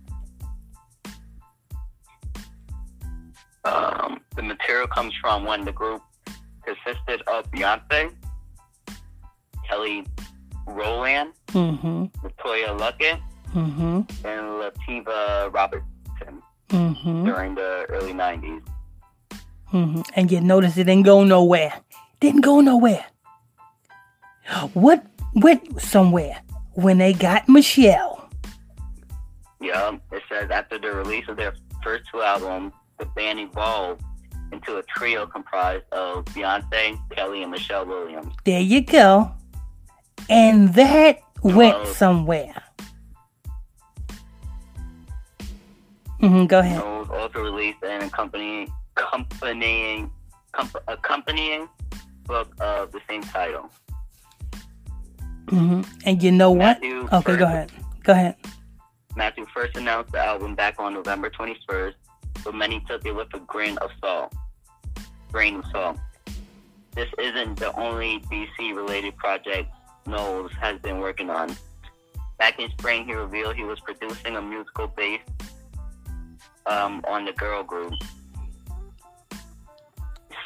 [3.65, 6.01] um, the material comes from when the group
[6.65, 8.15] consisted of Beyonce,
[9.69, 10.07] Kelly
[10.67, 12.05] Rowland, mm-hmm.
[12.27, 13.21] LeToya Luckett,
[13.55, 14.01] mm-hmm.
[14.27, 17.25] and LaTavia Robertson mm-hmm.
[17.25, 18.63] during the early 90s.
[19.73, 20.03] Mm-hmm.
[20.15, 21.73] And you notice it didn't go nowhere.
[22.21, 23.05] Didn't go nowhere.
[24.75, 25.05] What
[25.35, 26.41] went somewhere
[26.75, 28.31] when they got Michelle?
[29.61, 34.03] Yeah, it says after the release of their first two albums, the band evolved
[34.53, 38.35] into a trio comprised of Beyonce, Kelly, and Michelle Williams.
[38.45, 39.33] There you go.
[40.29, 42.55] And that went somewhere.
[46.21, 46.79] Mm-hmm, go ahead.
[46.79, 50.11] Knowles also released an accompanying, accompanying,
[50.89, 51.69] accompanying
[52.25, 53.71] book of the same title.
[55.47, 55.83] Mm-hmm.
[56.05, 56.81] And you know what?
[56.81, 57.73] Matthew okay, first, go ahead.
[58.03, 58.37] Go ahead.
[59.15, 61.95] Matthew first announced the album back on November 21st,
[62.45, 64.35] but many took it with a grain of salt.
[65.33, 65.99] Grain of salt.
[66.95, 69.71] This isn't the only DC related project
[70.07, 71.57] Knowles has been working on.
[72.39, 75.25] Back in spring, he revealed he was producing a musical based
[76.67, 77.93] um, on the girl group.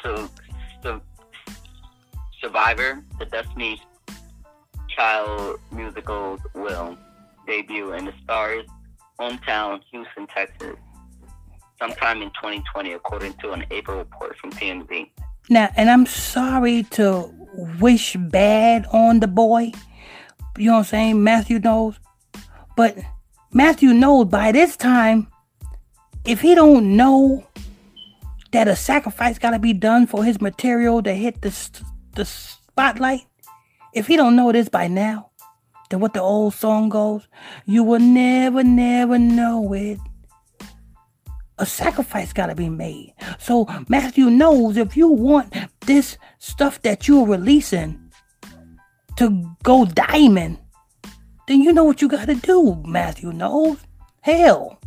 [0.03, 0.29] So,
[0.83, 1.01] so
[2.41, 3.79] Survivor, the Destiny's
[4.89, 6.97] Child musicals will
[7.47, 8.65] debut in the Star's
[9.19, 10.75] hometown, Houston, Texas,
[11.79, 15.09] sometime in 2020, according to an April report from TMZ.
[15.49, 17.29] Now, and I'm sorry to
[17.79, 19.71] wish bad on the boy.
[20.57, 21.23] You know what I'm saying?
[21.23, 21.99] Matthew Knowles.
[22.75, 22.97] But
[23.53, 25.27] Matthew Knowles by this time,
[26.25, 27.45] if he don't know
[28.51, 31.81] that a sacrifice got to be done for his material to hit the,
[32.15, 33.25] the spotlight,
[33.93, 35.31] if he don't know this by now,
[35.89, 37.27] then what the old song goes,
[37.65, 39.99] you will never, never know it.
[41.57, 43.13] A sacrifice got to be made.
[43.37, 48.11] So Matthew Knowles if you want this stuff that you're releasing
[49.17, 50.57] to go diamond,
[51.47, 53.79] then you know what you got to do, Matthew Knowles.
[54.21, 54.80] Hell,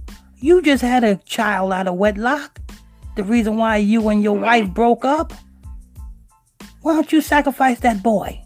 [0.44, 2.60] you just had a child out of wedlock.
[3.16, 5.32] The reason why you and your wife broke up.
[6.82, 8.40] Why don't you sacrifice that boy?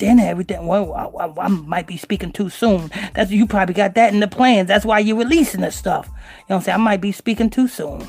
[0.00, 0.66] then everything.
[0.66, 2.90] Well, I, I, I, might be speaking too soon.
[3.12, 4.66] That's you probably got that in the plans.
[4.66, 6.06] That's why you're releasing this stuff.
[6.06, 6.74] You know what I'm saying?
[6.74, 8.00] I might be speaking too soon.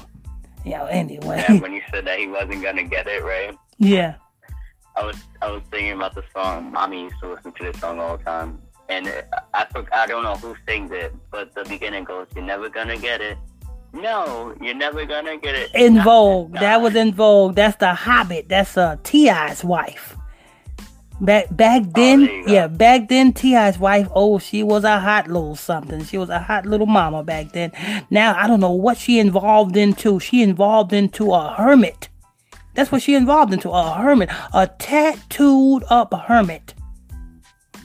[0.63, 1.43] You know, anyway.
[1.49, 3.55] Yeah, when you said that he wasn't gonna get it, right?
[3.77, 4.15] Yeah.
[4.95, 6.71] I was I was thinking about the song.
[6.71, 8.61] Mommy used to listen to this song all the time,
[8.91, 12.69] and it, I I don't know who sings it, but the beginning goes, "You're never
[12.69, 13.37] gonna get it."
[13.93, 15.71] No, you're never gonna get it.
[15.73, 16.53] En Vogue.
[16.53, 17.55] That was En Vogue.
[17.55, 18.49] That's the Hobbit.
[18.49, 20.17] That's uh T.I.'s wife.
[21.19, 25.27] Back back oh, then, oh, yeah, back then T.I.'s wife, oh, she was a hot
[25.27, 26.03] little something.
[26.03, 27.71] She was a hot little mama back then.
[28.09, 30.19] Now I don't know what she involved into.
[30.19, 32.09] She involved into a hermit.
[32.73, 33.69] That's what she involved into.
[33.69, 34.29] A hermit.
[34.53, 36.73] A tattooed up hermit.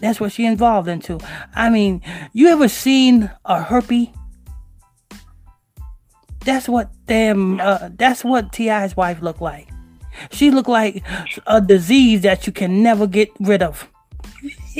[0.00, 1.18] That's what she involved into.
[1.54, 4.14] I mean, you ever seen a herpy?
[6.44, 9.68] That's what them uh, that's what T.I.'s wife looked like.
[10.30, 11.02] She looked like
[11.46, 13.88] a disease that you can never get rid of.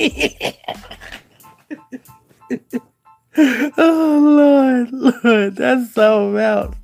[3.79, 4.93] oh Lord,
[5.25, 6.75] Lord, that's so about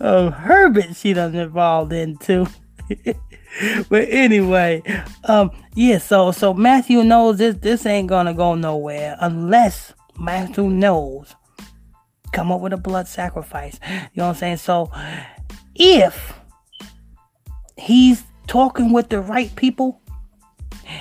[0.00, 2.46] of Herbert she done involved in too.
[3.88, 4.82] but anyway,
[5.24, 11.34] um, yeah, so so Matthew Knowles this this ain't gonna go nowhere unless Matthew Knowles
[12.32, 13.78] come up with a blood sacrifice.
[13.88, 14.56] You know what I'm saying?
[14.58, 14.90] So
[15.74, 16.38] if
[17.76, 20.00] he's talking with the right people,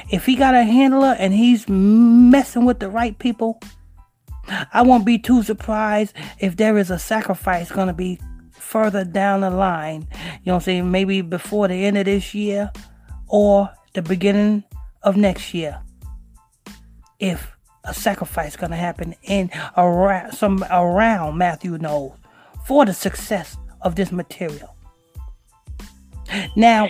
[0.10, 3.60] if he got a handler and he's messing with the right people,
[4.74, 8.20] I won't be too surprised if there is a sacrifice to be
[8.64, 10.08] further down the line.
[10.12, 10.92] You know what I'm saying?
[10.92, 12.72] Maybe before the end of this year
[13.28, 14.64] or the beginning
[15.04, 15.82] of next year.
[17.20, 22.18] If a sacrifice going to happen in around some around Matthew Knowles
[22.66, 24.76] for the success of this material.
[26.56, 26.90] Now,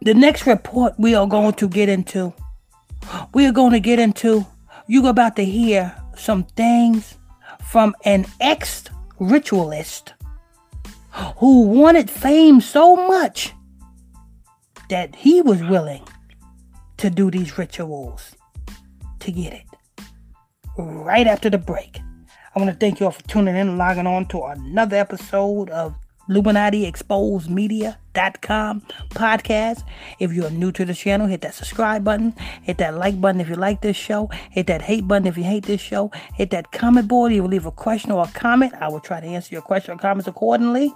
[0.00, 2.32] the next report we are going to get into,
[3.34, 4.46] we are going to get into,
[4.86, 7.16] you're about to hear some things
[7.62, 8.84] from an ex
[9.20, 10.13] ritualist
[11.14, 13.52] who wanted fame so much
[14.90, 16.02] that he was willing
[16.96, 18.34] to do these rituals
[19.20, 19.64] to get it.
[20.76, 22.00] Right after the break.
[22.54, 25.70] I want to thank you all for tuning in and logging on to another episode
[25.70, 25.94] of
[26.28, 29.84] Illuminati Exposed Media.com podcast.
[30.18, 33.48] If you're new to the channel, hit that subscribe button, hit that like button if
[33.48, 36.72] you like this show, hit that hate button if you hate this show, hit that
[36.72, 37.32] comment board.
[37.32, 38.72] You will leave a question or a comment.
[38.80, 40.94] I will try to answer your question or comments accordingly.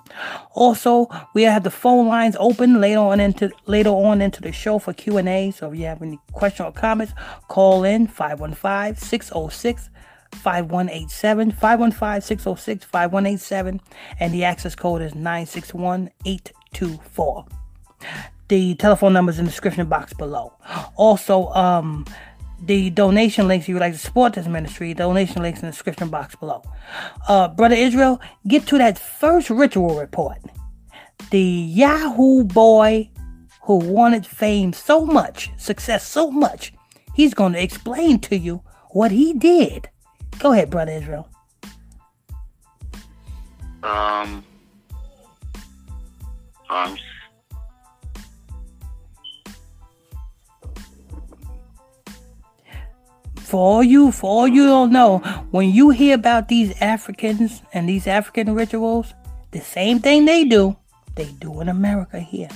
[0.55, 4.79] Also, we have the phone lines open later on into later on into the show
[4.79, 5.51] for Q and A.
[5.51, 7.12] So if you have any question or comments,
[7.49, 9.91] call in 515 606
[10.33, 13.81] 5187 515 606 5187
[14.20, 17.47] and the access code is 961 824.
[18.49, 20.53] The telephone number is in the description box below.
[20.97, 22.07] Also, um,
[22.62, 25.72] the donation links if you would like to support this ministry, donation links in the
[25.72, 26.62] description box below.
[27.29, 30.39] Uh, Brother Israel, get to that first ritual report.
[31.31, 33.11] The Yahoo boy
[33.62, 36.72] who wanted fame so much, success so much,
[37.14, 39.91] he's going to explain to you what he did
[40.39, 41.28] Go ahead, brother Israel.
[43.82, 44.45] Um,
[46.68, 46.97] um,
[53.36, 55.18] for all you, for all you don't know,
[55.51, 59.14] when you hear about these Africans and these African rituals,
[59.51, 60.76] the same thing they do,
[61.16, 62.51] they do in America here.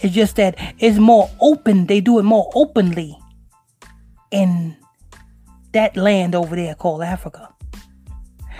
[0.00, 1.86] It's just that it's more open.
[1.86, 3.18] They do it more openly
[4.30, 4.77] in
[5.72, 7.52] that land over there called Africa.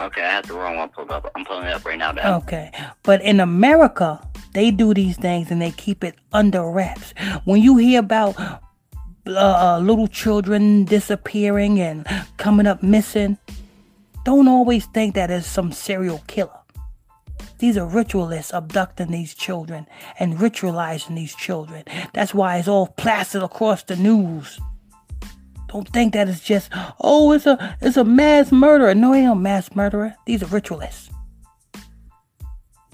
[0.01, 1.31] Okay, I have the wrong one pulled up.
[1.35, 2.37] I'm pulling it up right now.
[2.37, 2.71] Okay,
[3.03, 4.21] but in America,
[4.55, 7.13] they do these things and they keep it under wraps.
[7.45, 8.59] When you hear about uh,
[9.27, 12.07] uh, little children disappearing and
[12.37, 13.39] coming up missing,
[14.25, 16.51] don't always think that is some serial killer.
[17.59, 19.87] These are ritualists abducting these children
[20.21, 21.83] and ritualizing these children.
[22.15, 24.61] That's why it's all plastered across the news.
[25.69, 28.95] Don't think that it's just, oh, it's a it's a mass murderer.
[28.95, 30.15] No, ain't no mass murderer.
[30.27, 31.11] These are ritualists.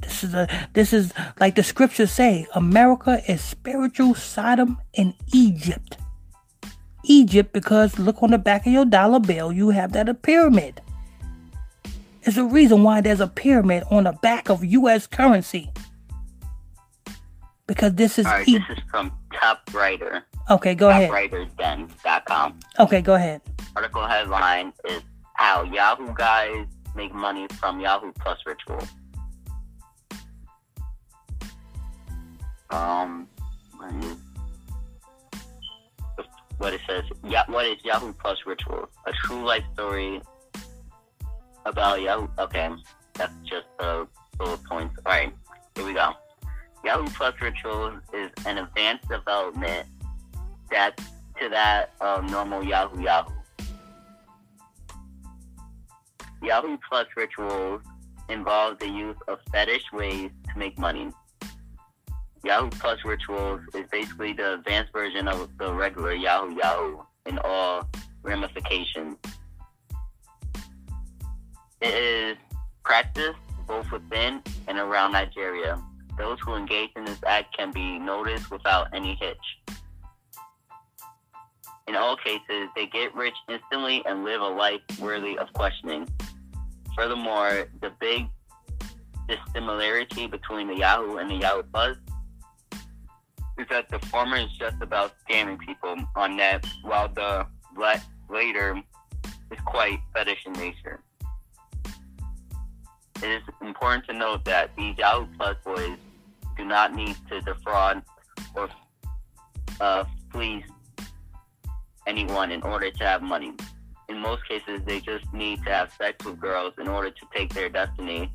[0.00, 5.98] This is a this is like the scriptures say, America is spiritual Sodom and Egypt.
[7.04, 10.80] Egypt, because look on the back of your dollar bill, you have that a pyramid.
[12.22, 15.70] It's a reason why there's a pyramid on the back of US currency.
[17.66, 20.24] Because this is All right, e- this is from Top Writer.
[20.50, 21.10] Okay, go ahead.
[21.10, 22.58] WritersDen.com.
[22.78, 23.40] Okay, go ahead.
[23.74, 25.02] Article headline is
[25.34, 28.86] How Yahoo Guys Make Money from Yahoo Plus Ritual.
[32.70, 33.26] Um,
[36.58, 38.88] what it says, yeah, what is Yahoo Plus Ritual?
[39.06, 40.20] A true life story
[41.64, 42.28] about Yahoo.
[42.38, 42.70] Okay,
[43.14, 44.06] that's just the
[44.38, 44.94] bullet points.
[45.06, 45.32] All right,
[45.74, 46.12] here we go.
[46.84, 49.88] Yahoo Plus Ritual is an advanced development
[50.70, 50.98] that
[51.40, 53.32] to that of normal Yahoo Yahoo.
[56.42, 57.82] Yahoo Plus rituals
[58.28, 61.10] involve the use of fetish ways to make money.
[62.44, 67.88] Yahoo Plus rituals is basically the advanced version of the regular Yahoo Yahoo in all
[68.22, 69.16] ramifications.
[71.80, 72.36] It is
[72.84, 75.82] practiced both within and around Nigeria.
[76.18, 79.78] Those who engage in this act can be noticed without any hitch.
[81.86, 86.08] In all cases, they get rich instantly and live a life worthy of questioning.
[86.96, 88.26] Furthermore, the big
[89.28, 91.96] dissimilarity between the Yahoo and the Yahoo Plus
[93.58, 97.46] is that the former is just about scamming people on net, while the
[98.30, 98.80] later
[99.50, 101.00] is quite fetish in nature.
[103.22, 105.98] It is important to note that these Yahoo Plus boys
[106.56, 108.02] do not need to defraud
[108.54, 108.68] or
[109.80, 110.64] uh, fleece
[112.06, 113.52] anyone in order to have money.
[114.08, 117.52] In most cases, they just need to have sex with girls in order to take
[117.54, 118.30] their destiny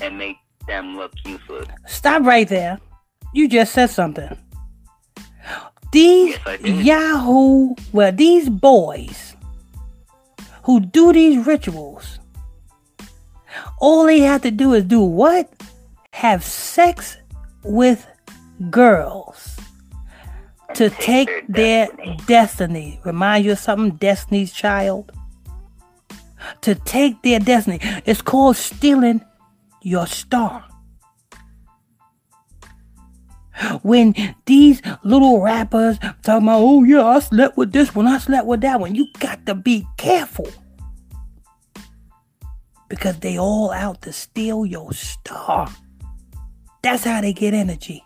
[0.00, 1.66] and make them look useless.
[1.86, 2.78] Stop right there.
[3.32, 4.36] You just said something.
[5.90, 9.34] These Yes, Yahoo, well, these boys
[10.64, 12.18] who do these rituals,
[13.78, 15.50] all they have to do is do what?
[16.12, 17.16] Have sex
[17.62, 18.06] with
[18.70, 19.57] girls
[20.74, 21.88] to take their
[22.26, 23.00] destiny.
[23.04, 25.12] Remind you of something, Destiny's Child?
[26.62, 27.80] To take their destiny.
[28.06, 29.24] It's called stealing
[29.82, 30.64] your star.
[33.82, 34.14] When
[34.46, 38.60] these little rappers talking about, oh yeah, I slept with this one, I slept with
[38.60, 40.48] that one, you got to be careful.
[42.88, 45.68] Because they all out to steal your star.
[46.82, 48.04] That's how they get energy.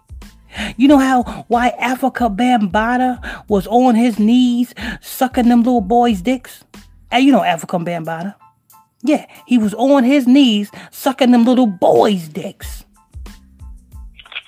[0.76, 6.64] You know how why Afrika Bambaataa was on his knees sucking them little boys' dicks?
[7.10, 8.34] Hey, you know Afrika Bambaataa.
[9.02, 12.84] Yeah, he was on his knees sucking them little boys' dicks.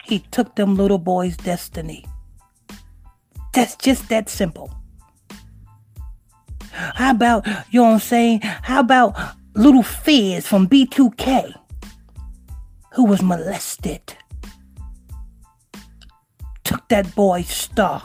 [0.05, 2.05] He took them little boys' destiny.
[3.53, 4.73] That's just that simple.
[6.71, 8.41] How about, you know what I'm saying?
[8.43, 9.17] How about
[9.55, 11.55] little Fizz from B2K
[12.93, 14.17] who was molested?
[16.65, 18.03] Took that boy's star.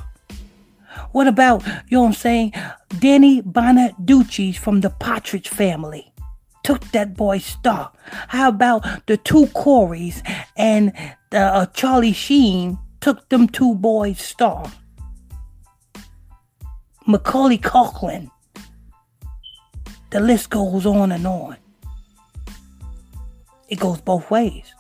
[1.12, 2.53] What about, you know what I'm saying?
[2.99, 6.12] Danny Bonaduce from the Partridge family.
[6.64, 7.91] Took that boy's star.
[8.28, 10.22] How about the two Coreys
[10.57, 10.93] and
[11.32, 14.70] uh, uh, Charlie Sheen took them two boys' star?
[17.07, 18.30] Macaulay Culkin.
[20.12, 21.57] The list goes on and on.
[23.68, 24.74] It goes both ways.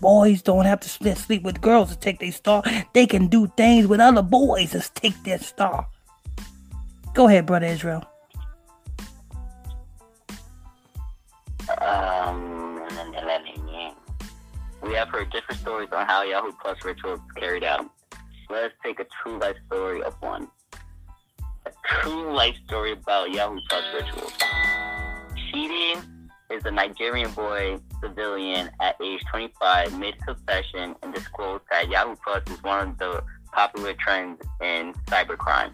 [0.00, 2.62] Boys don't have to sleep with girls to take their star.
[2.92, 5.86] They can do things with other boys to take their star.
[7.14, 8.04] Go ahead, brother Israel.
[11.80, 12.80] Um,
[14.82, 17.86] we have heard different stories on how Yahoo Plus rituals carried out.
[18.48, 20.48] Let's take a true life story of one.
[21.64, 24.32] A true life story about Yahoo Plus rituals.
[25.34, 26.15] Shidi
[26.50, 32.42] is a Nigerian boy civilian at age 25 made confession and disclosed that Yahoo Plus
[32.50, 33.22] is one of the
[33.52, 35.72] popular trends in cybercrime.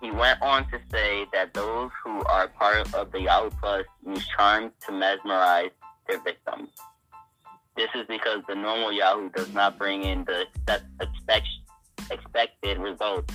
[0.00, 4.26] He went on to say that those who are part of the Yahoo Plus use
[4.36, 5.70] charms to mesmerize
[6.08, 6.70] their victims.
[7.76, 10.46] This is because the normal Yahoo does not bring in the
[11.00, 11.46] expect,
[12.10, 13.34] expected results,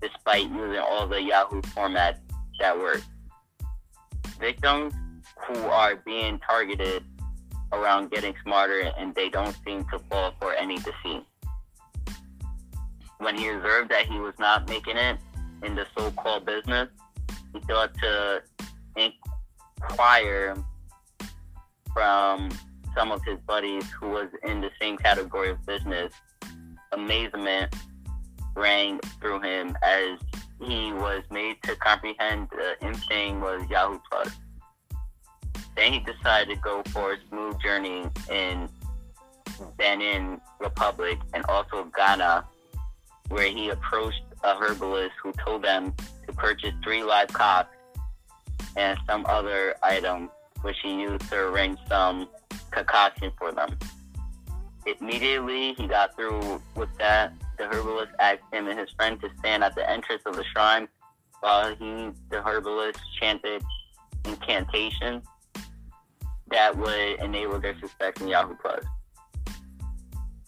[0.00, 2.18] despite using all the Yahoo formats
[2.58, 3.02] that work.
[4.38, 4.94] Victims
[5.46, 7.04] who are being targeted
[7.72, 11.24] around getting smarter and they don't seem to fall for any deceit.
[13.18, 15.18] When he observed that he was not making it
[15.62, 16.88] in the so-called business,
[17.52, 18.42] he thought to
[18.96, 20.56] inquire
[21.92, 22.50] from
[22.94, 26.12] some of his buddies who was in the same category of business.
[26.92, 27.74] Amazement
[28.54, 30.18] rang through him as
[30.60, 34.30] he was made to comprehend the insane was Yahoo Plus.
[35.76, 38.68] Then he decided to go for a smooth journey in
[39.76, 42.44] Benin Republic and also Ghana,
[43.28, 45.92] where he approached a herbalist who told them
[46.26, 47.76] to purchase three live cocks
[48.76, 50.30] and some other items,
[50.62, 52.28] which he used to arrange some
[52.70, 53.76] concoction for them.
[55.00, 57.32] Immediately, he got through with that.
[57.58, 60.88] The herbalist asked him and his friend to stand at the entrance of the shrine
[61.40, 63.62] while he, the herbalist, chanted
[64.24, 65.24] incantations
[66.50, 68.84] that would enable their success in Yahoo Plus.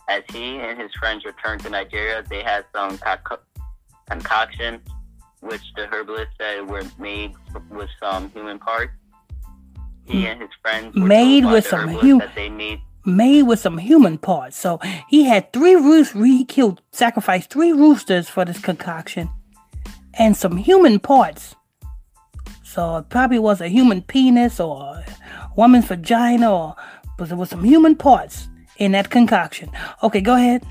[0.09, 3.41] As he and his friends returned to Nigeria, they had some conco-
[4.09, 4.81] concoction,
[5.41, 7.35] which the herbalist said were made
[7.71, 8.93] with some human parts.
[10.05, 10.27] He hmm.
[10.27, 13.79] and his friends were Made with some herbalist hu- that they made Made with some
[13.79, 14.57] human parts.
[14.57, 14.79] So
[15.09, 16.23] he had three roosters.
[16.23, 19.31] He killed, sacrificed three roosters for this concoction,
[20.15, 21.55] and some human parts.
[22.63, 25.05] So it probably was a human penis or a
[25.57, 26.77] woman's vagina, or
[27.17, 29.71] but there was some human parts in that concoction.
[30.03, 30.65] Okay, go ahead.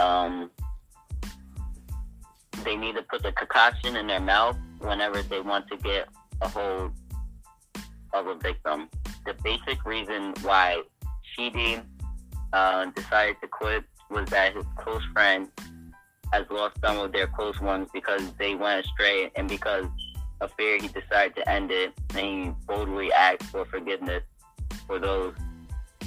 [0.00, 0.50] um,
[2.64, 6.08] they need to put the concoction in their mouth whenever they want to get
[6.40, 6.92] a hold
[8.12, 8.88] of a victim.
[9.26, 10.82] The basic reason why
[11.36, 11.82] Shidi
[12.52, 15.48] uh, decided to quit was that his close friend
[16.32, 19.86] has lost some of their close ones because they went astray and because
[20.40, 24.22] of fear he decided to end it and he boldly asked for forgiveness
[24.86, 25.34] for those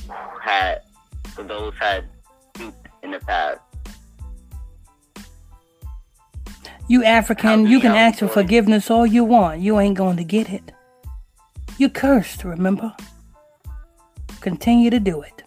[0.08, 0.82] who had
[1.36, 2.06] for those had
[2.54, 3.60] duped in the past.
[6.88, 9.62] You African, you can ask for forgiveness all you want.
[9.62, 10.74] You ain't going to get it.
[11.78, 12.94] You're cursed, remember?
[14.42, 15.44] Continue to do it.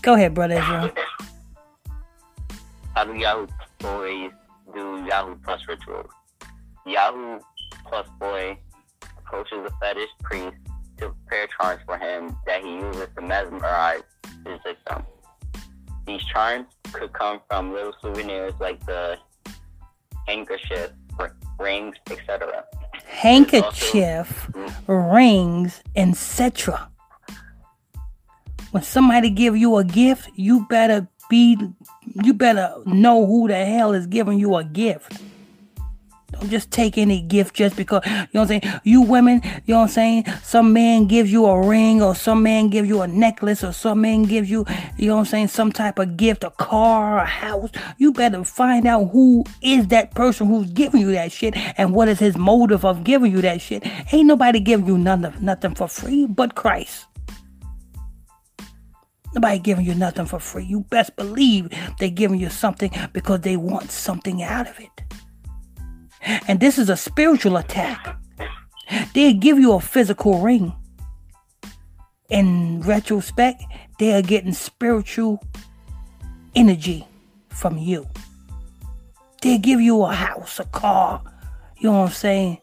[0.00, 0.90] Go ahead, brother Israel.
[3.78, 4.30] Boys
[4.74, 6.10] do Yahoo Plus rituals?
[6.86, 7.40] Yahoo
[7.86, 8.56] Plus boy
[9.18, 10.56] approaches a fetish priest
[10.98, 14.02] to prepare charms for him that he uses to mesmerize
[14.46, 15.04] his victim.
[16.06, 19.18] These charms could come from little souvenirs like the
[20.26, 20.92] handkerchief,
[21.58, 22.64] rings, etc.
[23.12, 24.50] Handkerchief,
[24.86, 26.88] rings, etc.
[28.72, 31.56] When somebody give you a gift, you better be
[32.24, 35.20] you better know who the hell is giving you a gift.
[36.32, 38.80] Don't just take any gift just because, you know what I'm saying?
[38.84, 40.24] You women, you know what I'm saying?
[40.42, 44.00] Some man gives you a ring or some man gives you a necklace or some
[44.00, 44.64] man gives you,
[44.96, 47.70] you know what I'm saying, some type of gift, a car, a house.
[47.98, 52.08] You better find out who is that person who's giving you that shit and what
[52.08, 53.86] is his motive of giving you that shit.
[54.12, 57.06] Ain't nobody giving you nothing, nothing for free but Christ.
[59.34, 60.64] Nobody giving you nothing for free.
[60.64, 64.90] You best believe they're giving you something because they want something out of it.
[66.48, 68.16] And this is a spiritual attack.
[69.14, 70.74] They'll give you a physical ring.
[72.28, 73.62] In retrospect,
[73.98, 75.42] they are getting spiritual
[76.54, 77.06] energy
[77.50, 78.06] from you.
[79.42, 81.22] They'll give you a house, a car,
[81.78, 82.58] you know what I'm saying?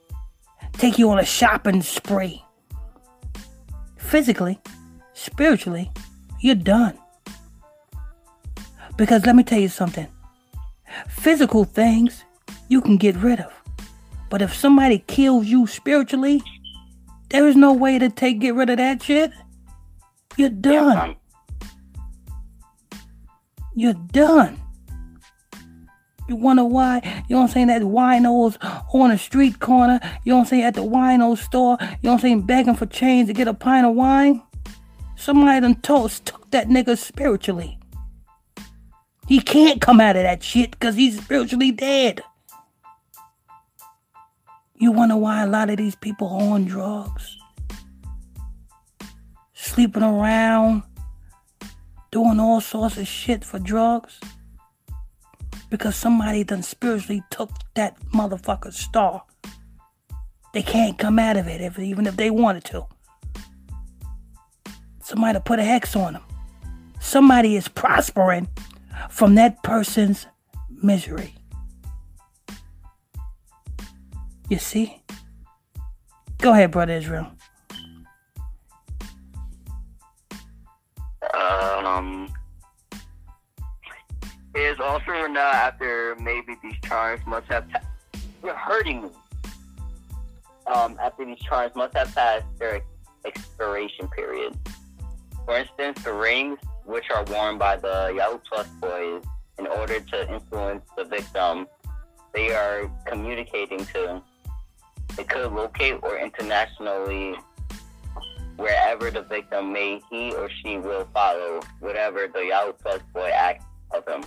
[0.74, 2.42] Take you on a shopping spree.
[3.98, 4.60] Physically,
[5.14, 5.92] spiritually,
[6.40, 6.98] you're done.
[8.96, 10.08] Because let me tell you something
[11.08, 12.24] physical things
[12.70, 13.52] you can get rid of.
[14.30, 16.42] But if somebody kills you spiritually,
[17.30, 19.32] there is no way to take get rid of that shit.
[20.38, 21.16] You're done.
[23.76, 24.60] You're done.
[26.28, 28.56] You wonder why, you know what I'm saying, that winos
[28.94, 32.12] on a street corner, you know what I'm saying, at the wino store, you know
[32.12, 34.44] what I'm saying, begging for change to get a pint of wine?
[35.16, 37.80] Somebody done toast took that nigga spiritually.
[39.28, 42.22] He can't come out of that shit because he's spiritually dead.
[44.82, 47.38] You wonder why a lot of these people are on drugs?
[49.54, 50.84] Sleeping around,
[52.12, 54.22] doing all sorts of shit for drugs?
[55.70, 59.24] Because somebody done spiritually took that motherfucker's star.
[60.54, 62.88] They can't come out of it if, even if they wanted to.
[65.04, 66.24] Somebody put a hex on them.
[67.02, 68.48] Somebody is prospering
[69.10, 70.26] from that person's
[70.70, 71.36] misery.
[74.50, 75.04] You see?
[76.40, 77.28] Go ahead, Brother Israel.
[81.34, 82.34] Um,
[84.56, 87.70] is also or not after maybe these charms must have.
[87.72, 87.82] Ta-
[88.44, 89.10] You're hurting me.
[90.74, 92.82] Um, after these charms must have passed their
[93.26, 94.58] expiration period.
[95.46, 99.24] For instance, the rings, which are worn by the Yahoo Plus boys
[99.60, 101.68] in order to influence the victim,
[102.34, 104.22] they are communicating to
[105.20, 107.36] it could locate or internationally
[108.56, 113.66] wherever the victim may, he or she will follow whatever the Yahoo Plus boy asks
[113.92, 114.24] of him.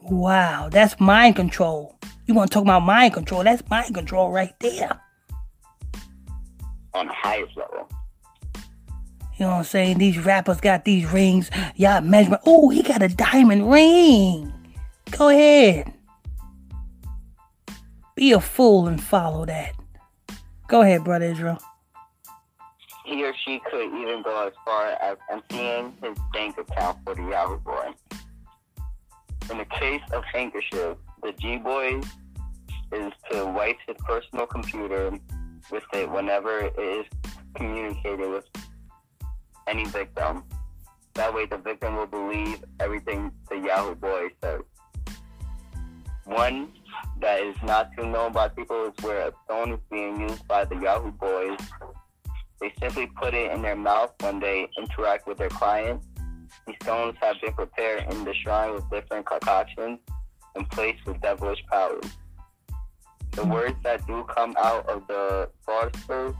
[0.00, 1.98] Wow, that's mind control.
[2.26, 3.42] You want to talk about mind control?
[3.42, 5.00] That's mind control right there.
[6.94, 7.88] On the highest level.
[9.36, 9.98] You know what I'm saying?
[9.98, 11.50] These rappers got these rings.
[11.76, 12.38] Y'all measure.
[12.44, 14.52] Oh, he got a diamond ring.
[15.12, 15.92] Go ahead.
[18.16, 19.74] Be a fool and follow that.
[20.68, 21.58] Go ahead, brother Israel.
[23.06, 27.22] He or she could even go as far as emptying his bank account for the
[27.22, 27.86] Yahoo boy.
[29.50, 32.02] In the case of handkerchief, the G boy
[32.92, 35.10] is to wipe his personal computer
[35.70, 37.06] with it whenever it is
[37.54, 38.44] communicated with
[39.66, 40.44] any victim.
[41.14, 44.60] That way, the victim will believe everything the Yahoo boy says.
[46.24, 46.72] One
[47.20, 50.64] that is not too known by people is where a stone is being used by
[50.64, 51.58] the Yahoo boys.
[52.60, 56.06] They simply put it in their mouth when they interact with their clients.
[56.66, 59.98] These stones have been prepared in the shrine with different concoctions
[60.54, 62.04] and placed with devilish powers.
[63.32, 66.36] The words that do come out of the fraudsters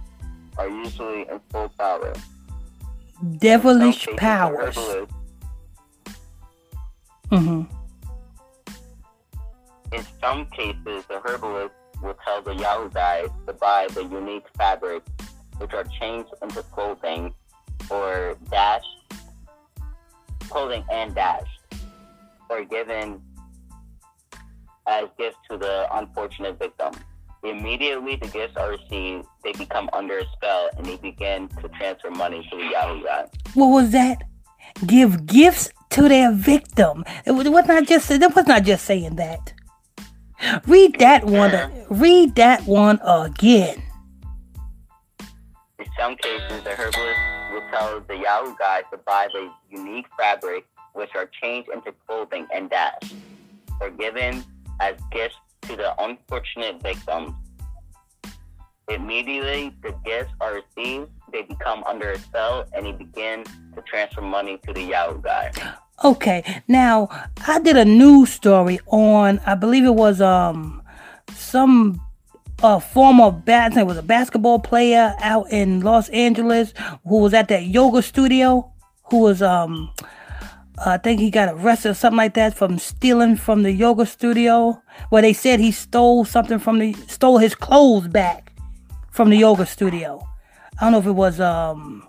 [0.57, 2.13] are usually in full power.
[3.39, 4.77] Devilish powers.
[7.31, 7.78] Mm-hmm.
[9.93, 15.11] In some cases, the herbalist will tell the Yahoo guys to buy the unique fabrics,
[15.59, 17.33] which are changed into clothing
[17.91, 18.87] or dashed,
[20.49, 21.61] clothing and dashed,
[22.51, 23.21] or given
[24.87, 26.93] as gifts to the unfortunate victim.
[27.45, 32.11] Immediately, the gifts are received, they become under a spell and they begin to transfer
[32.11, 33.27] money to the Yahoo guy.
[33.55, 34.23] What was that?
[34.87, 37.05] Give gifts to their victim.
[37.25, 39.53] It was not just it was not just saying that.
[40.67, 41.53] Read that one.
[41.91, 43.83] Read that one again.
[45.79, 47.21] In some cases, the herbalist
[47.53, 52.47] will tell the Yahoo guy to buy the unique fabric, which are changed into clothing
[52.55, 53.15] and dashed,
[53.81, 54.45] or given
[54.81, 57.33] as gifts to the unfortunate victims.
[58.89, 64.23] Immediately, the gifts are received, they become under a spell, and he begins to transfer
[64.23, 65.53] money to the Yahoo guy.
[66.05, 67.09] Okay, now
[67.47, 70.81] I did a news story on, I believe it was um
[71.35, 72.01] some
[72.63, 76.73] a former bat, it was a basketball player out in Los Angeles
[77.07, 78.73] who was at that yoga studio,
[79.11, 79.91] who was um
[80.85, 84.81] I think he got arrested or something like that from stealing from the yoga studio.
[85.09, 88.53] Where they said he stole something from the stole his clothes back
[89.11, 90.25] from the yoga studio.
[90.81, 92.07] I don't know if it was um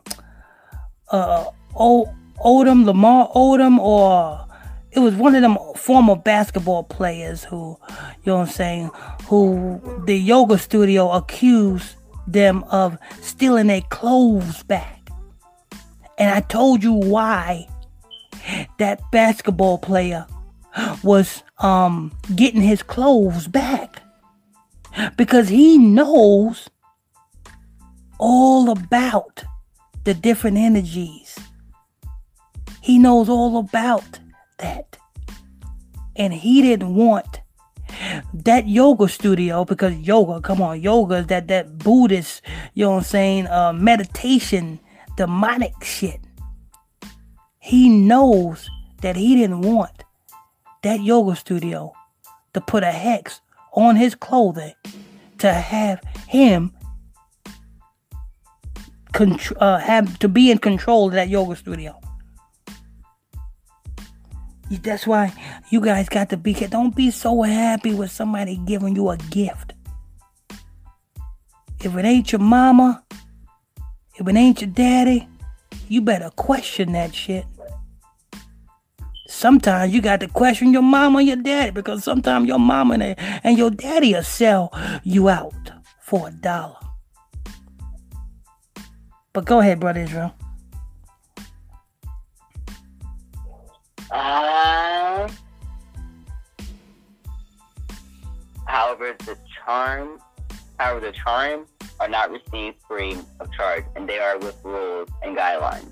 [1.12, 2.14] uh o-
[2.44, 4.46] Odom Lamar Odom or
[4.92, 8.92] it was one of them former basketball players who you know what I'm saying
[9.26, 11.96] who the yoga studio accused
[12.32, 15.10] them of stealing their clothes back.
[16.18, 17.68] And I told you why
[18.78, 20.28] that basketball player
[21.04, 24.02] was um, getting his clothes back
[25.18, 26.70] because he knows
[28.20, 29.44] all about
[30.04, 31.38] the different energies.
[32.82, 34.20] He knows all about
[34.58, 34.98] that.
[36.16, 37.42] And he didn't want
[38.34, 42.42] that yoga studio because yoga, come on, yoga is that that Buddhist,
[42.74, 44.80] you know what I'm saying, uh, meditation,
[45.18, 46.20] demonic shit.
[47.60, 48.70] He knows
[49.02, 50.04] that he didn't want
[50.84, 51.94] that yoga studio
[52.54, 53.42] to put a hex
[53.74, 54.74] on his clothing
[55.40, 56.72] to have him
[59.14, 62.00] contr- uh, have to be in control of that yoga studio.
[64.70, 65.34] That's why
[65.70, 66.54] you guys got to be.
[66.54, 69.74] Don't be so happy with somebody giving you a gift.
[71.82, 73.04] If it ain't your mama,
[74.16, 75.28] if it ain't your daddy,
[75.88, 77.46] you better question that shit
[79.30, 83.16] sometimes you got to question your mama and your daddy because sometimes your mama and,
[83.44, 86.76] and your daddy will sell you out for a dollar.
[89.32, 90.34] But go ahead, brother Israel.
[94.20, 95.30] Uh,
[98.66, 100.20] however, the charm,
[100.78, 101.66] however, the charm
[102.00, 105.92] are not received free of charge, and they are with rules and guidelines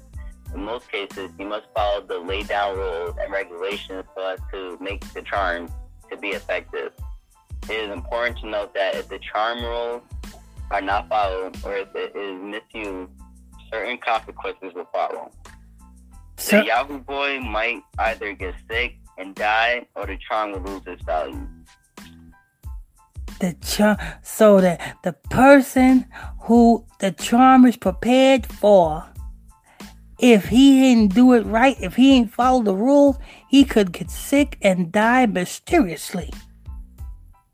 [0.54, 4.78] in most cases, you must follow the laid down rules and regulations so as to
[4.82, 5.70] make the charm
[6.10, 6.92] to be effective.
[7.64, 10.02] It is important to note that if the charm rules
[10.72, 13.12] are not followed or if it is misused,
[13.72, 15.32] certain consequences will follow.
[16.38, 20.84] So, the Yahoo boy might either get sick and die, or the charm will lose
[20.86, 21.48] its value.
[23.40, 26.06] The charm, so that the person
[26.42, 29.06] who the charm is prepared for
[30.20, 33.18] if he didn't do it right, if he didn't follow the rules,
[33.48, 36.32] he could get sick and die mysteriously.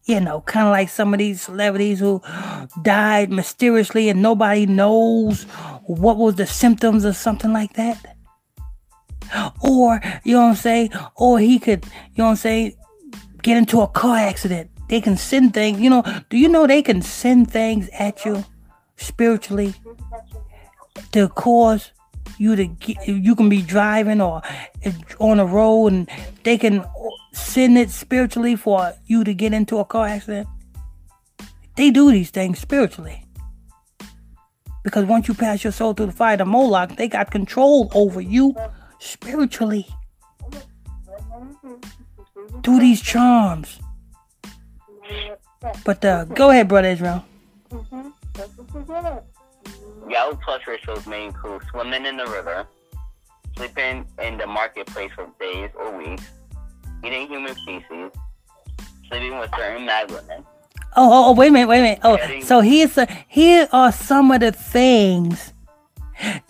[0.06, 2.22] You know, kind of like some of these celebrities who
[2.82, 5.44] died mysteriously and nobody knows
[5.84, 8.13] what was the symptoms or something like that.
[9.62, 10.92] Or, you know what I'm saying?
[11.16, 12.74] Or he could, you know what I'm saying,
[13.42, 14.70] get into a car accident.
[14.90, 18.44] They can send things, you know, do you know they can send things at you
[18.98, 19.74] spiritually
[21.12, 21.92] to cause
[22.38, 24.42] you to get, you can be driving or
[24.84, 26.10] eh, on a road and
[26.44, 26.84] they can
[27.32, 30.48] send it spiritually for you to get into a car accident.
[31.76, 33.26] They do these things spiritually.
[34.84, 38.20] Because once you pass your soul through the fire to Moloch, they got control over
[38.20, 38.56] you
[39.04, 39.88] spiritually.
[42.62, 43.80] Do these charms.
[45.86, 47.26] But uh, go ahead, brother Israel.
[50.10, 52.68] Yahoo Plus rituals may include swimming in the river,
[53.56, 56.28] sleeping in the marketplace for days or weeks,
[57.04, 58.12] eating human feces,
[59.08, 60.46] sleeping with certain mad women.
[60.96, 62.00] Oh, oh, oh, wait a minute, wait a minute.
[62.04, 65.53] Oh, so here's a, here are some of the things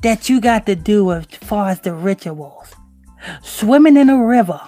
[0.02, 2.74] that you got to do as far as the rituals.
[3.42, 4.62] Swimming in a river.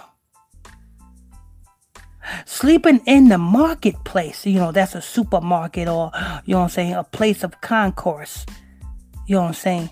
[2.46, 6.12] Sleeping in the marketplace, you know, that's a supermarket or,
[6.46, 8.46] you know I'm saying, a place of concourse.
[9.28, 9.90] You know what I'm saying?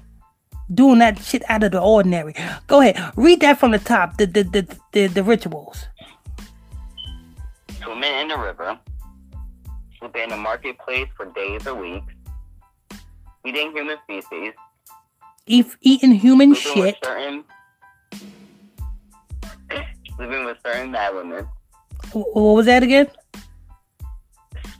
[0.73, 2.33] Doing that shit out of the ordinary.
[2.67, 4.17] Go ahead, read that from the top.
[4.17, 5.85] The the the the, the rituals.
[7.83, 8.79] swimming in the river,
[9.99, 12.13] sleeping in the marketplace for days or weeks,
[13.45, 14.53] eating human feces,
[15.45, 16.95] Eat, eating human with shit.
[17.03, 17.43] certain
[20.15, 21.47] sleeping with certain mad women,
[22.13, 23.07] What was that again?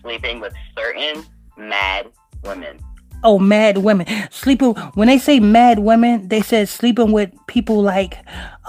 [0.01, 1.24] sleeping with certain
[1.57, 2.07] mad
[2.43, 2.80] women.
[3.26, 4.05] Oh, mad women.
[4.32, 8.18] Sleeping when they say mad women, they said sleeping with people like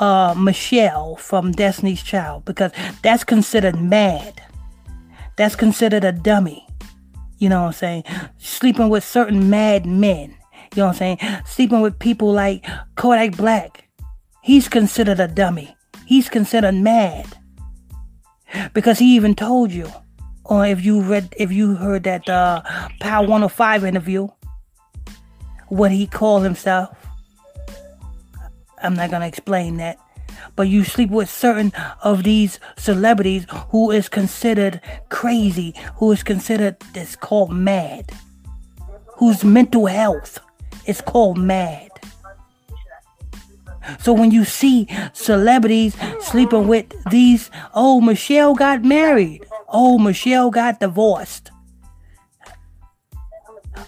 [0.00, 2.72] uh Michelle from Destiny's Child because
[3.02, 4.40] that's considered mad.
[5.36, 6.66] That's considered a dummy.
[7.38, 8.04] You know what I'm saying?
[8.38, 10.36] Sleeping with certain mad men.
[10.74, 11.42] You know what I'm saying?
[11.46, 12.66] Sleeping with people like
[12.96, 13.84] Kodak Black.
[14.42, 15.76] He's considered a dummy.
[16.04, 17.26] He's considered mad.
[18.72, 19.88] Because he even told you.
[20.44, 22.62] Or if you read if you heard that uh
[23.00, 24.28] Power 105 interview,
[25.68, 26.96] what he called himself.
[28.82, 29.98] I'm not gonna explain that.
[30.56, 31.72] But you sleep with certain
[32.02, 38.10] of these celebrities who is considered crazy, who is considered it's called mad.
[39.18, 40.40] Whose mental health
[40.86, 41.90] is called mad.
[43.98, 49.44] So when you see celebrities sleeping with these, oh, Michelle got married.
[49.68, 51.50] Oh, Michelle got divorced.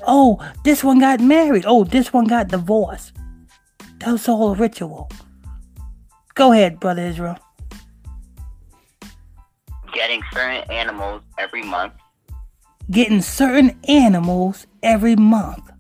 [0.07, 1.65] Oh, this one got married.
[1.67, 3.13] Oh, this one got divorced.
[4.01, 5.11] That was all a ritual.
[6.35, 7.39] Go ahead, Brother Israel.
[9.93, 11.95] Getting certain animals every month,
[12.89, 15.73] Getting certain animals every month.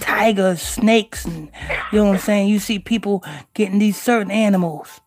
[0.00, 1.50] Tigers, snakes, and
[1.92, 2.48] you know what I'm saying?
[2.48, 3.24] You see people
[3.54, 5.00] getting these certain animals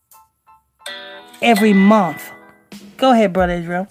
[1.41, 2.31] every month.
[2.97, 3.87] Go ahead, Brother Israel.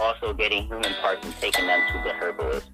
[0.00, 2.70] also getting human parts and taking them to the herbalist.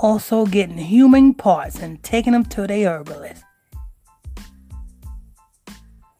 [0.00, 3.42] Also getting human parts and taking them to the herbalist.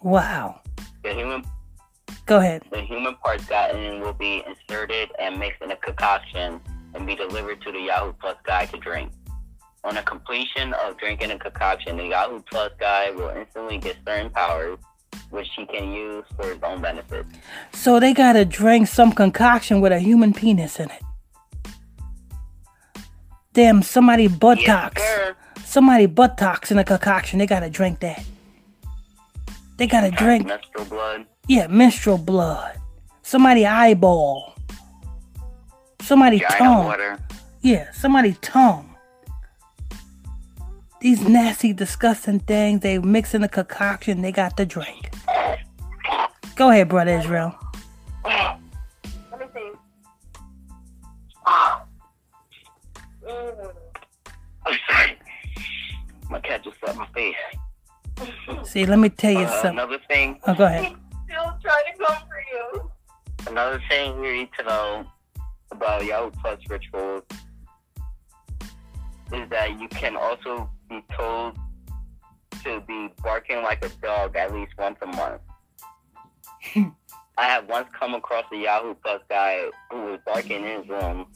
[0.01, 0.61] Wow.
[1.05, 1.45] The human
[2.27, 2.63] Go ahead.
[2.71, 6.61] the human parts gotten will be inserted and mixed in a concoction
[6.95, 9.11] and be delivered to the Yahoo Plus guy to drink.
[9.84, 14.30] On the completion of drinking a concoction, the Yahoo Plus guy will instantly get certain
[14.30, 14.78] powers,
[15.30, 17.26] which he can use for his own benefit.
[17.72, 21.03] So they gotta drink some concoction with a human penis in it.
[23.53, 25.03] Damn, somebody buttocks.
[25.03, 25.34] Yes,
[25.64, 27.38] somebody buttocks in a concoction.
[27.38, 28.24] They gotta drink that.
[29.76, 31.26] They gotta drink, Menstrual blood.
[31.49, 32.78] yeah, menstrual blood.
[33.22, 34.55] Somebody eyeball.
[36.03, 36.84] Somebody Giant tongue.
[36.86, 37.18] water.
[37.61, 38.88] Yeah, somebody tongue.
[41.00, 44.22] These nasty, disgusting things they mix in the concoction.
[44.22, 45.11] They got to drink.
[46.55, 47.55] Go ahead, brother Israel.
[48.24, 48.59] Let
[49.40, 49.70] me see.
[54.64, 55.18] I'm sorry.
[56.30, 57.34] My cat just slapped my face.
[58.64, 59.70] See, let me tell you Uh, something.
[59.72, 60.94] another thing, Oh, go ahead.
[61.26, 62.90] Still trying to come for you.
[63.48, 65.05] another thing you need to know
[65.73, 67.23] about Yahoo Plus rituals
[69.33, 71.57] is that you can also be told
[72.62, 75.41] to be barking like a dog at least once a month.
[77.39, 79.59] I have once come across a Yahoo Plus guy
[79.91, 81.27] who was barking in his room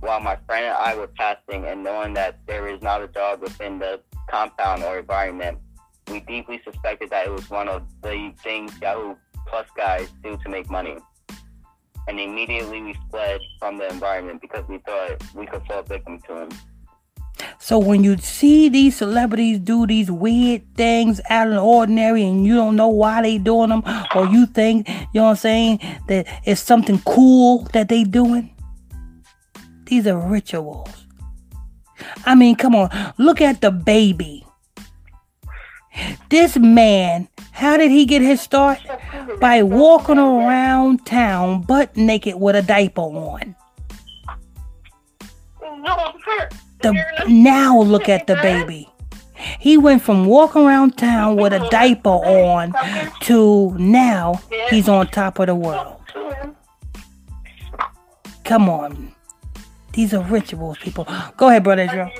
[0.00, 3.40] while my friend and I were passing, and knowing that there is not a dog
[3.40, 5.58] within the compound or environment,
[6.08, 9.14] we deeply suspected that it was one of the things Yahoo
[9.46, 10.96] Plus guys do to make money.
[12.08, 16.42] And immediately we fled from the environment because we thought we could fall victim to
[16.42, 16.48] him.
[17.58, 22.44] So when you see these celebrities do these weird things out of the ordinary and
[22.44, 23.82] you don't know why they doing them
[24.14, 25.78] or you think, you know what I'm saying,
[26.08, 28.54] that it's something cool that they doing,
[29.84, 31.06] these are rituals.
[32.24, 34.44] I mean, come on, look at the baby.
[36.28, 38.78] This man, how did he get his start?
[39.40, 43.54] By walking around town butt naked with a diaper on.
[46.80, 48.88] The, now look at the baby.
[49.58, 52.72] He went from walking around town with a diaper on
[53.22, 54.40] to now
[54.70, 56.00] he's on top of the world.
[58.44, 59.14] Come on.
[59.92, 61.06] These are rituals, people.
[61.36, 62.10] Go ahead, Brother Israel.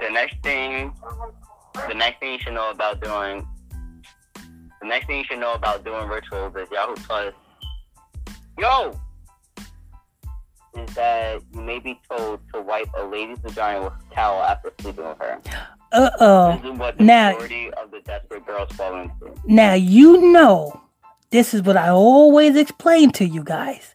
[0.00, 0.92] The next thing,
[1.88, 3.46] the next thing you should know about doing,
[4.80, 7.34] the next thing you should know about doing rituals is Yahoo Plus.
[8.58, 8.98] Yo,
[10.76, 14.72] is that you may be told to wipe a lady's vagina with a towel after
[14.80, 15.40] sleeping with her.
[15.92, 16.52] Uh oh.
[16.62, 17.48] This is what the Now- of
[17.90, 19.34] the desperate girls fall into.
[19.46, 20.80] Now you know,
[21.30, 23.94] this is what I always explain to you guys.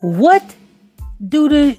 [0.00, 0.54] What
[1.26, 1.78] do the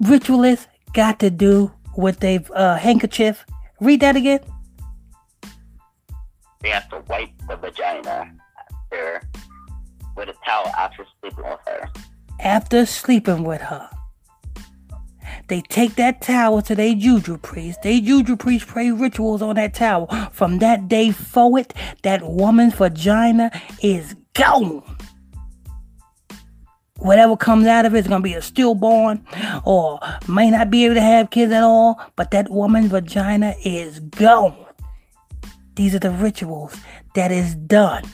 [0.00, 0.66] ritualists
[0.96, 3.44] got to do with their uh, handkerchief?
[3.80, 4.40] Read that again.
[6.62, 8.32] they have to wipe the vagina
[8.72, 9.22] after,
[10.16, 11.90] with a towel after sleeping with her.
[12.40, 13.90] After sleeping with her.
[15.48, 17.82] They take that towel to their juju priest.
[17.82, 20.06] They juju priest pray rituals on that towel.
[20.32, 23.50] From that day forward, that woman's vagina
[23.82, 24.82] is gone.
[26.98, 29.24] Whatever comes out of it is gonna be a stillborn,
[29.64, 32.00] or may not be able to have kids at all.
[32.16, 34.56] But that woman's vagina is gone.
[35.74, 36.76] These are the rituals
[37.14, 38.04] that is done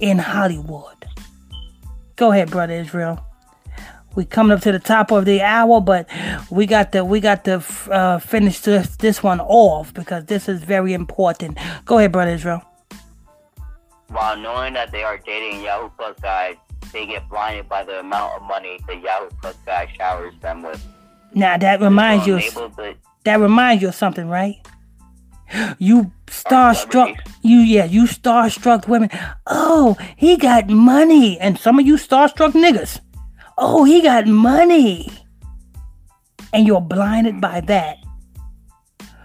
[0.00, 1.06] in Hollywood.
[2.16, 3.24] Go ahead, brother Israel
[4.18, 6.08] we coming up to the top of the hour, but
[6.50, 10.64] we got to we got to uh, finish this this one off because this is
[10.64, 11.56] very important.
[11.84, 12.62] Go ahead, brother Israel.
[14.08, 16.56] While knowing that they are dating Yahoo Plus guys,
[16.92, 20.84] they get blinded by the amount of money the Yahoo Plus guy showers them with.
[21.34, 22.36] Now that reminds you.
[22.36, 22.78] Of,
[23.24, 24.56] that reminds you of something, right?
[25.78, 29.08] You starstruck, you yeah, you starstruck women.
[29.46, 33.00] Oh, he got money, and some of you starstruck niggas
[33.58, 35.10] oh, he got money.
[36.52, 37.40] And you're blinded hmm.
[37.40, 37.98] by that.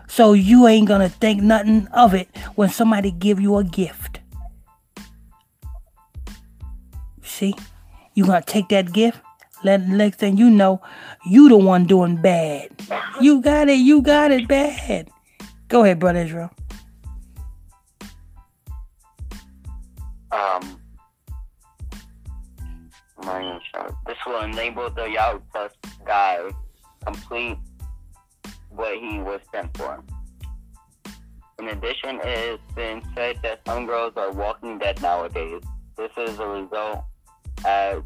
[0.07, 4.19] So you ain't gonna think nothing of it when somebody give you a gift.
[7.33, 7.55] See?
[8.13, 9.19] You gonna take that gift?
[9.63, 10.81] Let next thing you know,
[11.25, 12.69] you the one doing bad.
[13.19, 15.09] You got it, you got it bad.
[15.67, 16.51] Go ahead, brother Israel.
[20.31, 20.79] Um
[24.05, 25.71] this will enable the Yahoo Plus
[26.05, 26.37] guy
[27.03, 27.57] complete
[28.69, 30.03] what he was sent for.
[31.57, 35.63] In addition, it has been said that some girls are walking dead nowadays.
[35.97, 37.05] This is a result
[37.65, 38.01] as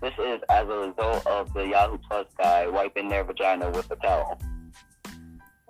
[0.00, 3.96] this is as a result of the Yahoo Plus guy wiping their vagina with a
[3.96, 4.40] towel.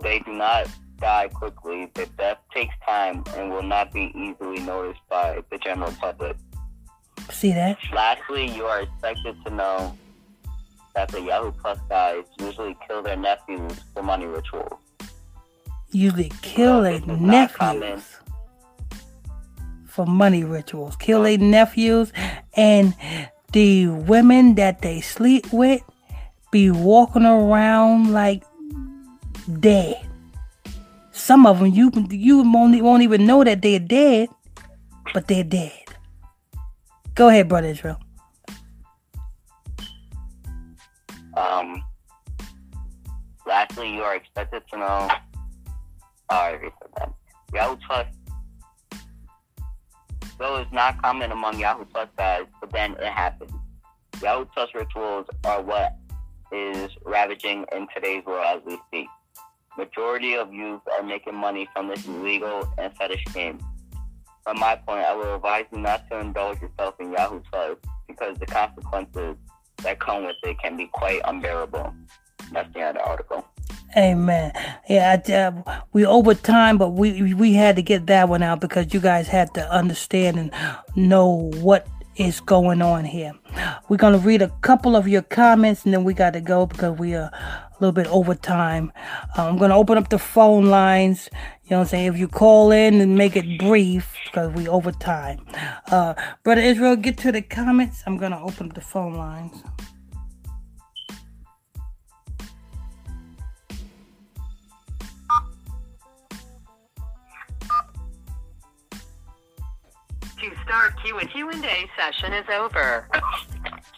[0.02, 0.68] They do not
[1.00, 1.90] die quickly.
[1.94, 6.36] The death takes time and will not be easily noticed by the general public.
[7.30, 7.78] See that?
[7.92, 9.96] Lastly, you are expected to know
[10.94, 14.78] that the Yahoo Plus guys usually kill their nephews for money rituals.
[15.90, 18.18] Usually kill uh, their nephews
[19.98, 20.94] for money rituals.
[20.94, 22.12] Kill their nephews
[22.54, 22.94] and
[23.52, 25.82] the women that they sleep with
[26.52, 28.44] be walking around like
[29.58, 30.00] dead.
[31.10, 34.28] Some of them you you won't, won't even know that they're dead,
[35.12, 35.82] but they're dead.
[37.16, 37.98] Go ahead, brother Israel.
[41.36, 41.82] Um.
[43.48, 45.08] Lastly, you are expected to know.
[46.30, 47.12] Oh, I already said that.
[47.52, 48.06] Yahoo Plus.
[50.38, 53.50] Though it's not common among Yahoo Plus guys, but then it happens.
[54.22, 55.96] Yahoo Plus rituals are what
[56.52, 59.08] is ravaging in today's world as we speak.
[59.76, 63.58] Majority of youth are making money from this illegal and fetish game.
[64.44, 67.76] From my point, I will advise you not to indulge yourself in Yahoo Plus
[68.06, 69.36] because the consequences
[69.82, 71.94] that come with it can be quite unbearable.
[72.52, 73.44] That's the end of the article.
[73.96, 74.52] Amen.
[74.88, 75.20] Yeah,
[75.66, 79.00] uh, we over time, but we we had to get that one out because you
[79.00, 80.52] guys had to understand and
[80.94, 81.86] know what
[82.16, 83.32] is going on here.
[83.88, 86.98] We're gonna read a couple of your comments and then we got to go because
[86.98, 88.92] we are a little bit over time.
[89.36, 91.30] Uh, I'm gonna open up the phone lines.
[91.64, 92.06] You know what I'm saying?
[92.06, 95.46] If you call in and make it brief because we over time.
[95.90, 98.02] Uh, Brother Israel, get to the comments.
[98.06, 99.62] I'm gonna open up the phone lines.
[110.68, 113.08] Start Q and Q and A session is over.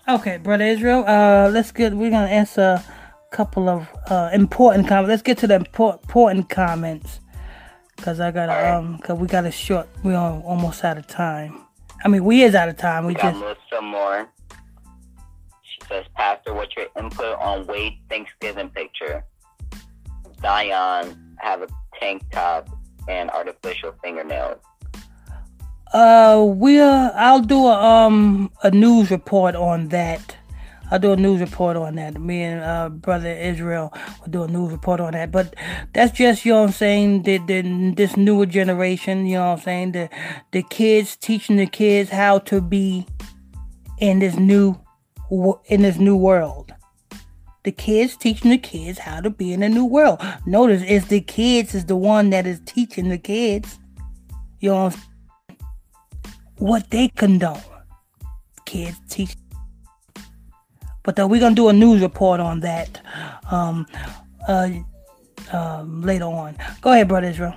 [0.08, 1.04] Okay, brother Israel.
[1.06, 1.92] Uh, let's get.
[1.92, 5.08] We're gonna answer a couple of uh, important comments.
[5.08, 7.20] Let's get to the important comments
[7.96, 8.70] because I got right.
[8.70, 9.88] um because we got a short.
[10.04, 11.60] We're almost out of time.
[12.04, 13.04] I mean, we is out of time.
[13.04, 14.28] We, we just some more.
[15.62, 19.24] She says, Pastor, what's your input on Wade Thanksgiving picture?
[20.40, 21.68] Zion have a
[21.98, 22.70] tank top
[23.08, 24.60] and artificial fingernails.
[25.92, 30.36] Uh, we'll I'll do a um a news report on that.
[30.90, 32.20] I'll do a news report on that.
[32.20, 35.32] Me and uh, brother Israel will do a news report on that.
[35.32, 35.54] But
[35.92, 37.22] that's just you know what I'm saying.
[37.22, 39.92] The, the this newer generation, you know what I'm saying.
[39.92, 40.10] The
[40.52, 43.06] the kids teaching the kids how to be
[43.98, 44.78] in this new
[45.66, 46.72] in this new world.
[47.64, 50.20] The kids teaching the kids how to be in a new world.
[50.46, 53.78] Notice it's the kids is the one that is teaching the kids.
[54.60, 54.92] You know
[56.60, 57.60] what they condone.
[58.66, 59.34] Kids teach.
[61.02, 63.00] But uh, we're gonna do a news report on that
[63.50, 63.86] um,
[64.46, 64.68] uh,
[65.52, 66.56] um, later on.
[66.82, 67.54] Go ahead, brother Israel.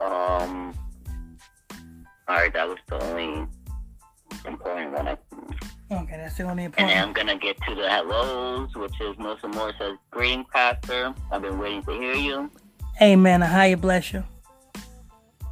[0.00, 0.74] Um.
[2.28, 3.46] All right, that was the only
[4.46, 5.08] important one.
[5.08, 5.16] I,
[5.92, 7.08] Okay, that's the only and then important.
[7.08, 11.12] I'm gonna get to the hellos, which is Melissa Moore says, "Greeting, Pastor.
[11.32, 12.50] I've been waiting to hear you."
[13.02, 13.42] Amen.
[13.42, 14.22] A higher bless you.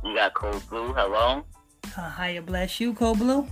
[0.05, 0.93] You got Cold Blue.
[0.93, 1.45] Hello.
[1.97, 3.47] A higher bless you, Cold Blue.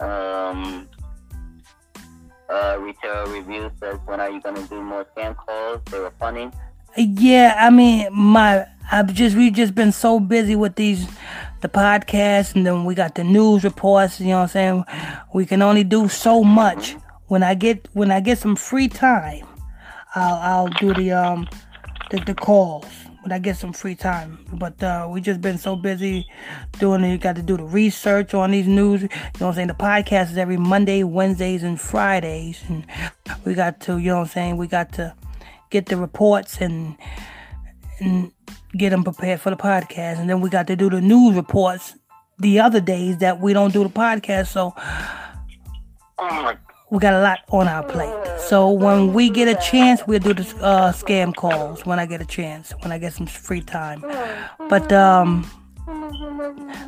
[0.00, 0.88] Um.
[2.48, 5.80] Uh, retail review says, "When are you gonna do more scam calls?
[5.90, 6.50] They were funny."
[6.96, 11.06] Yeah, I mean, my I've just we've just been so busy with these
[11.60, 14.84] the podcast and then we got the news reports, you know what I'm saying?
[15.34, 16.96] We can only do so much.
[17.26, 19.46] When I get when I get some free time,
[20.14, 21.46] I'll I'll do the um
[22.10, 22.86] the, the calls.
[23.28, 24.38] When I get some free time.
[24.54, 26.26] But uh we just been so busy
[26.78, 27.10] doing it.
[27.10, 29.02] You got to do the research on these news.
[29.02, 29.68] You know what I'm saying?
[29.68, 32.64] The podcast is every Monday, Wednesdays, and Fridays.
[32.70, 32.86] And
[33.44, 34.56] we got to, you know what I'm saying?
[34.56, 35.14] We got to
[35.68, 36.96] get the reports and
[38.00, 38.32] and
[38.78, 40.18] get them prepared for the podcast.
[40.20, 41.96] And then we got to do the news reports
[42.38, 44.46] the other days that we don't do the podcast.
[44.46, 44.72] So
[46.18, 46.56] Oh my
[46.90, 48.40] we got a lot on our plate.
[48.40, 52.20] So when we get a chance, we'll do the uh, scam calls when I get
[52.20, 54.04] a chance, when I get some free time.
[54.68, 55.48] But um,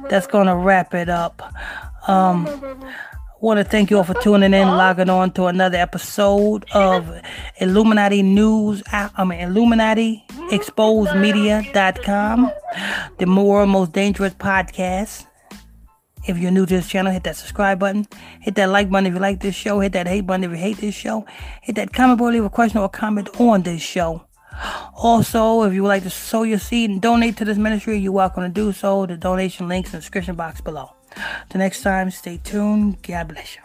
[0.08, 1.42] that's gonna wrap it up.
[2.08, 2.46] Um,
[3.40, 7.10] want to thank you all for tuning in, logging on to another episode of
[7.58, 8.82] Illuminati News.
[8.92, 12.52] I mean Illuminati Exposed Media.com,
[13.18, 15.26] the more most dangerous podcast.
[16.30, 18.06] If you're new to this channel, hit that subscribe button.
[18.40, 19.80] Hit that like button if you like this show.
[19.80, 21.26] Hit that hate button if you hate this show.
[21.60, 24.24] Hit that comment below, leave a question or comment on this show.
[24.94, 28.12] Also, if you would like to sow your seed and donate to this ministry, you're
[28.12, 29.06] welcome to do so.
[29.06, 30.92] The donation links in the description box below.
[31.48, 33.02] Till next time, stay tuned.
[33.02, 33.62] God bless you.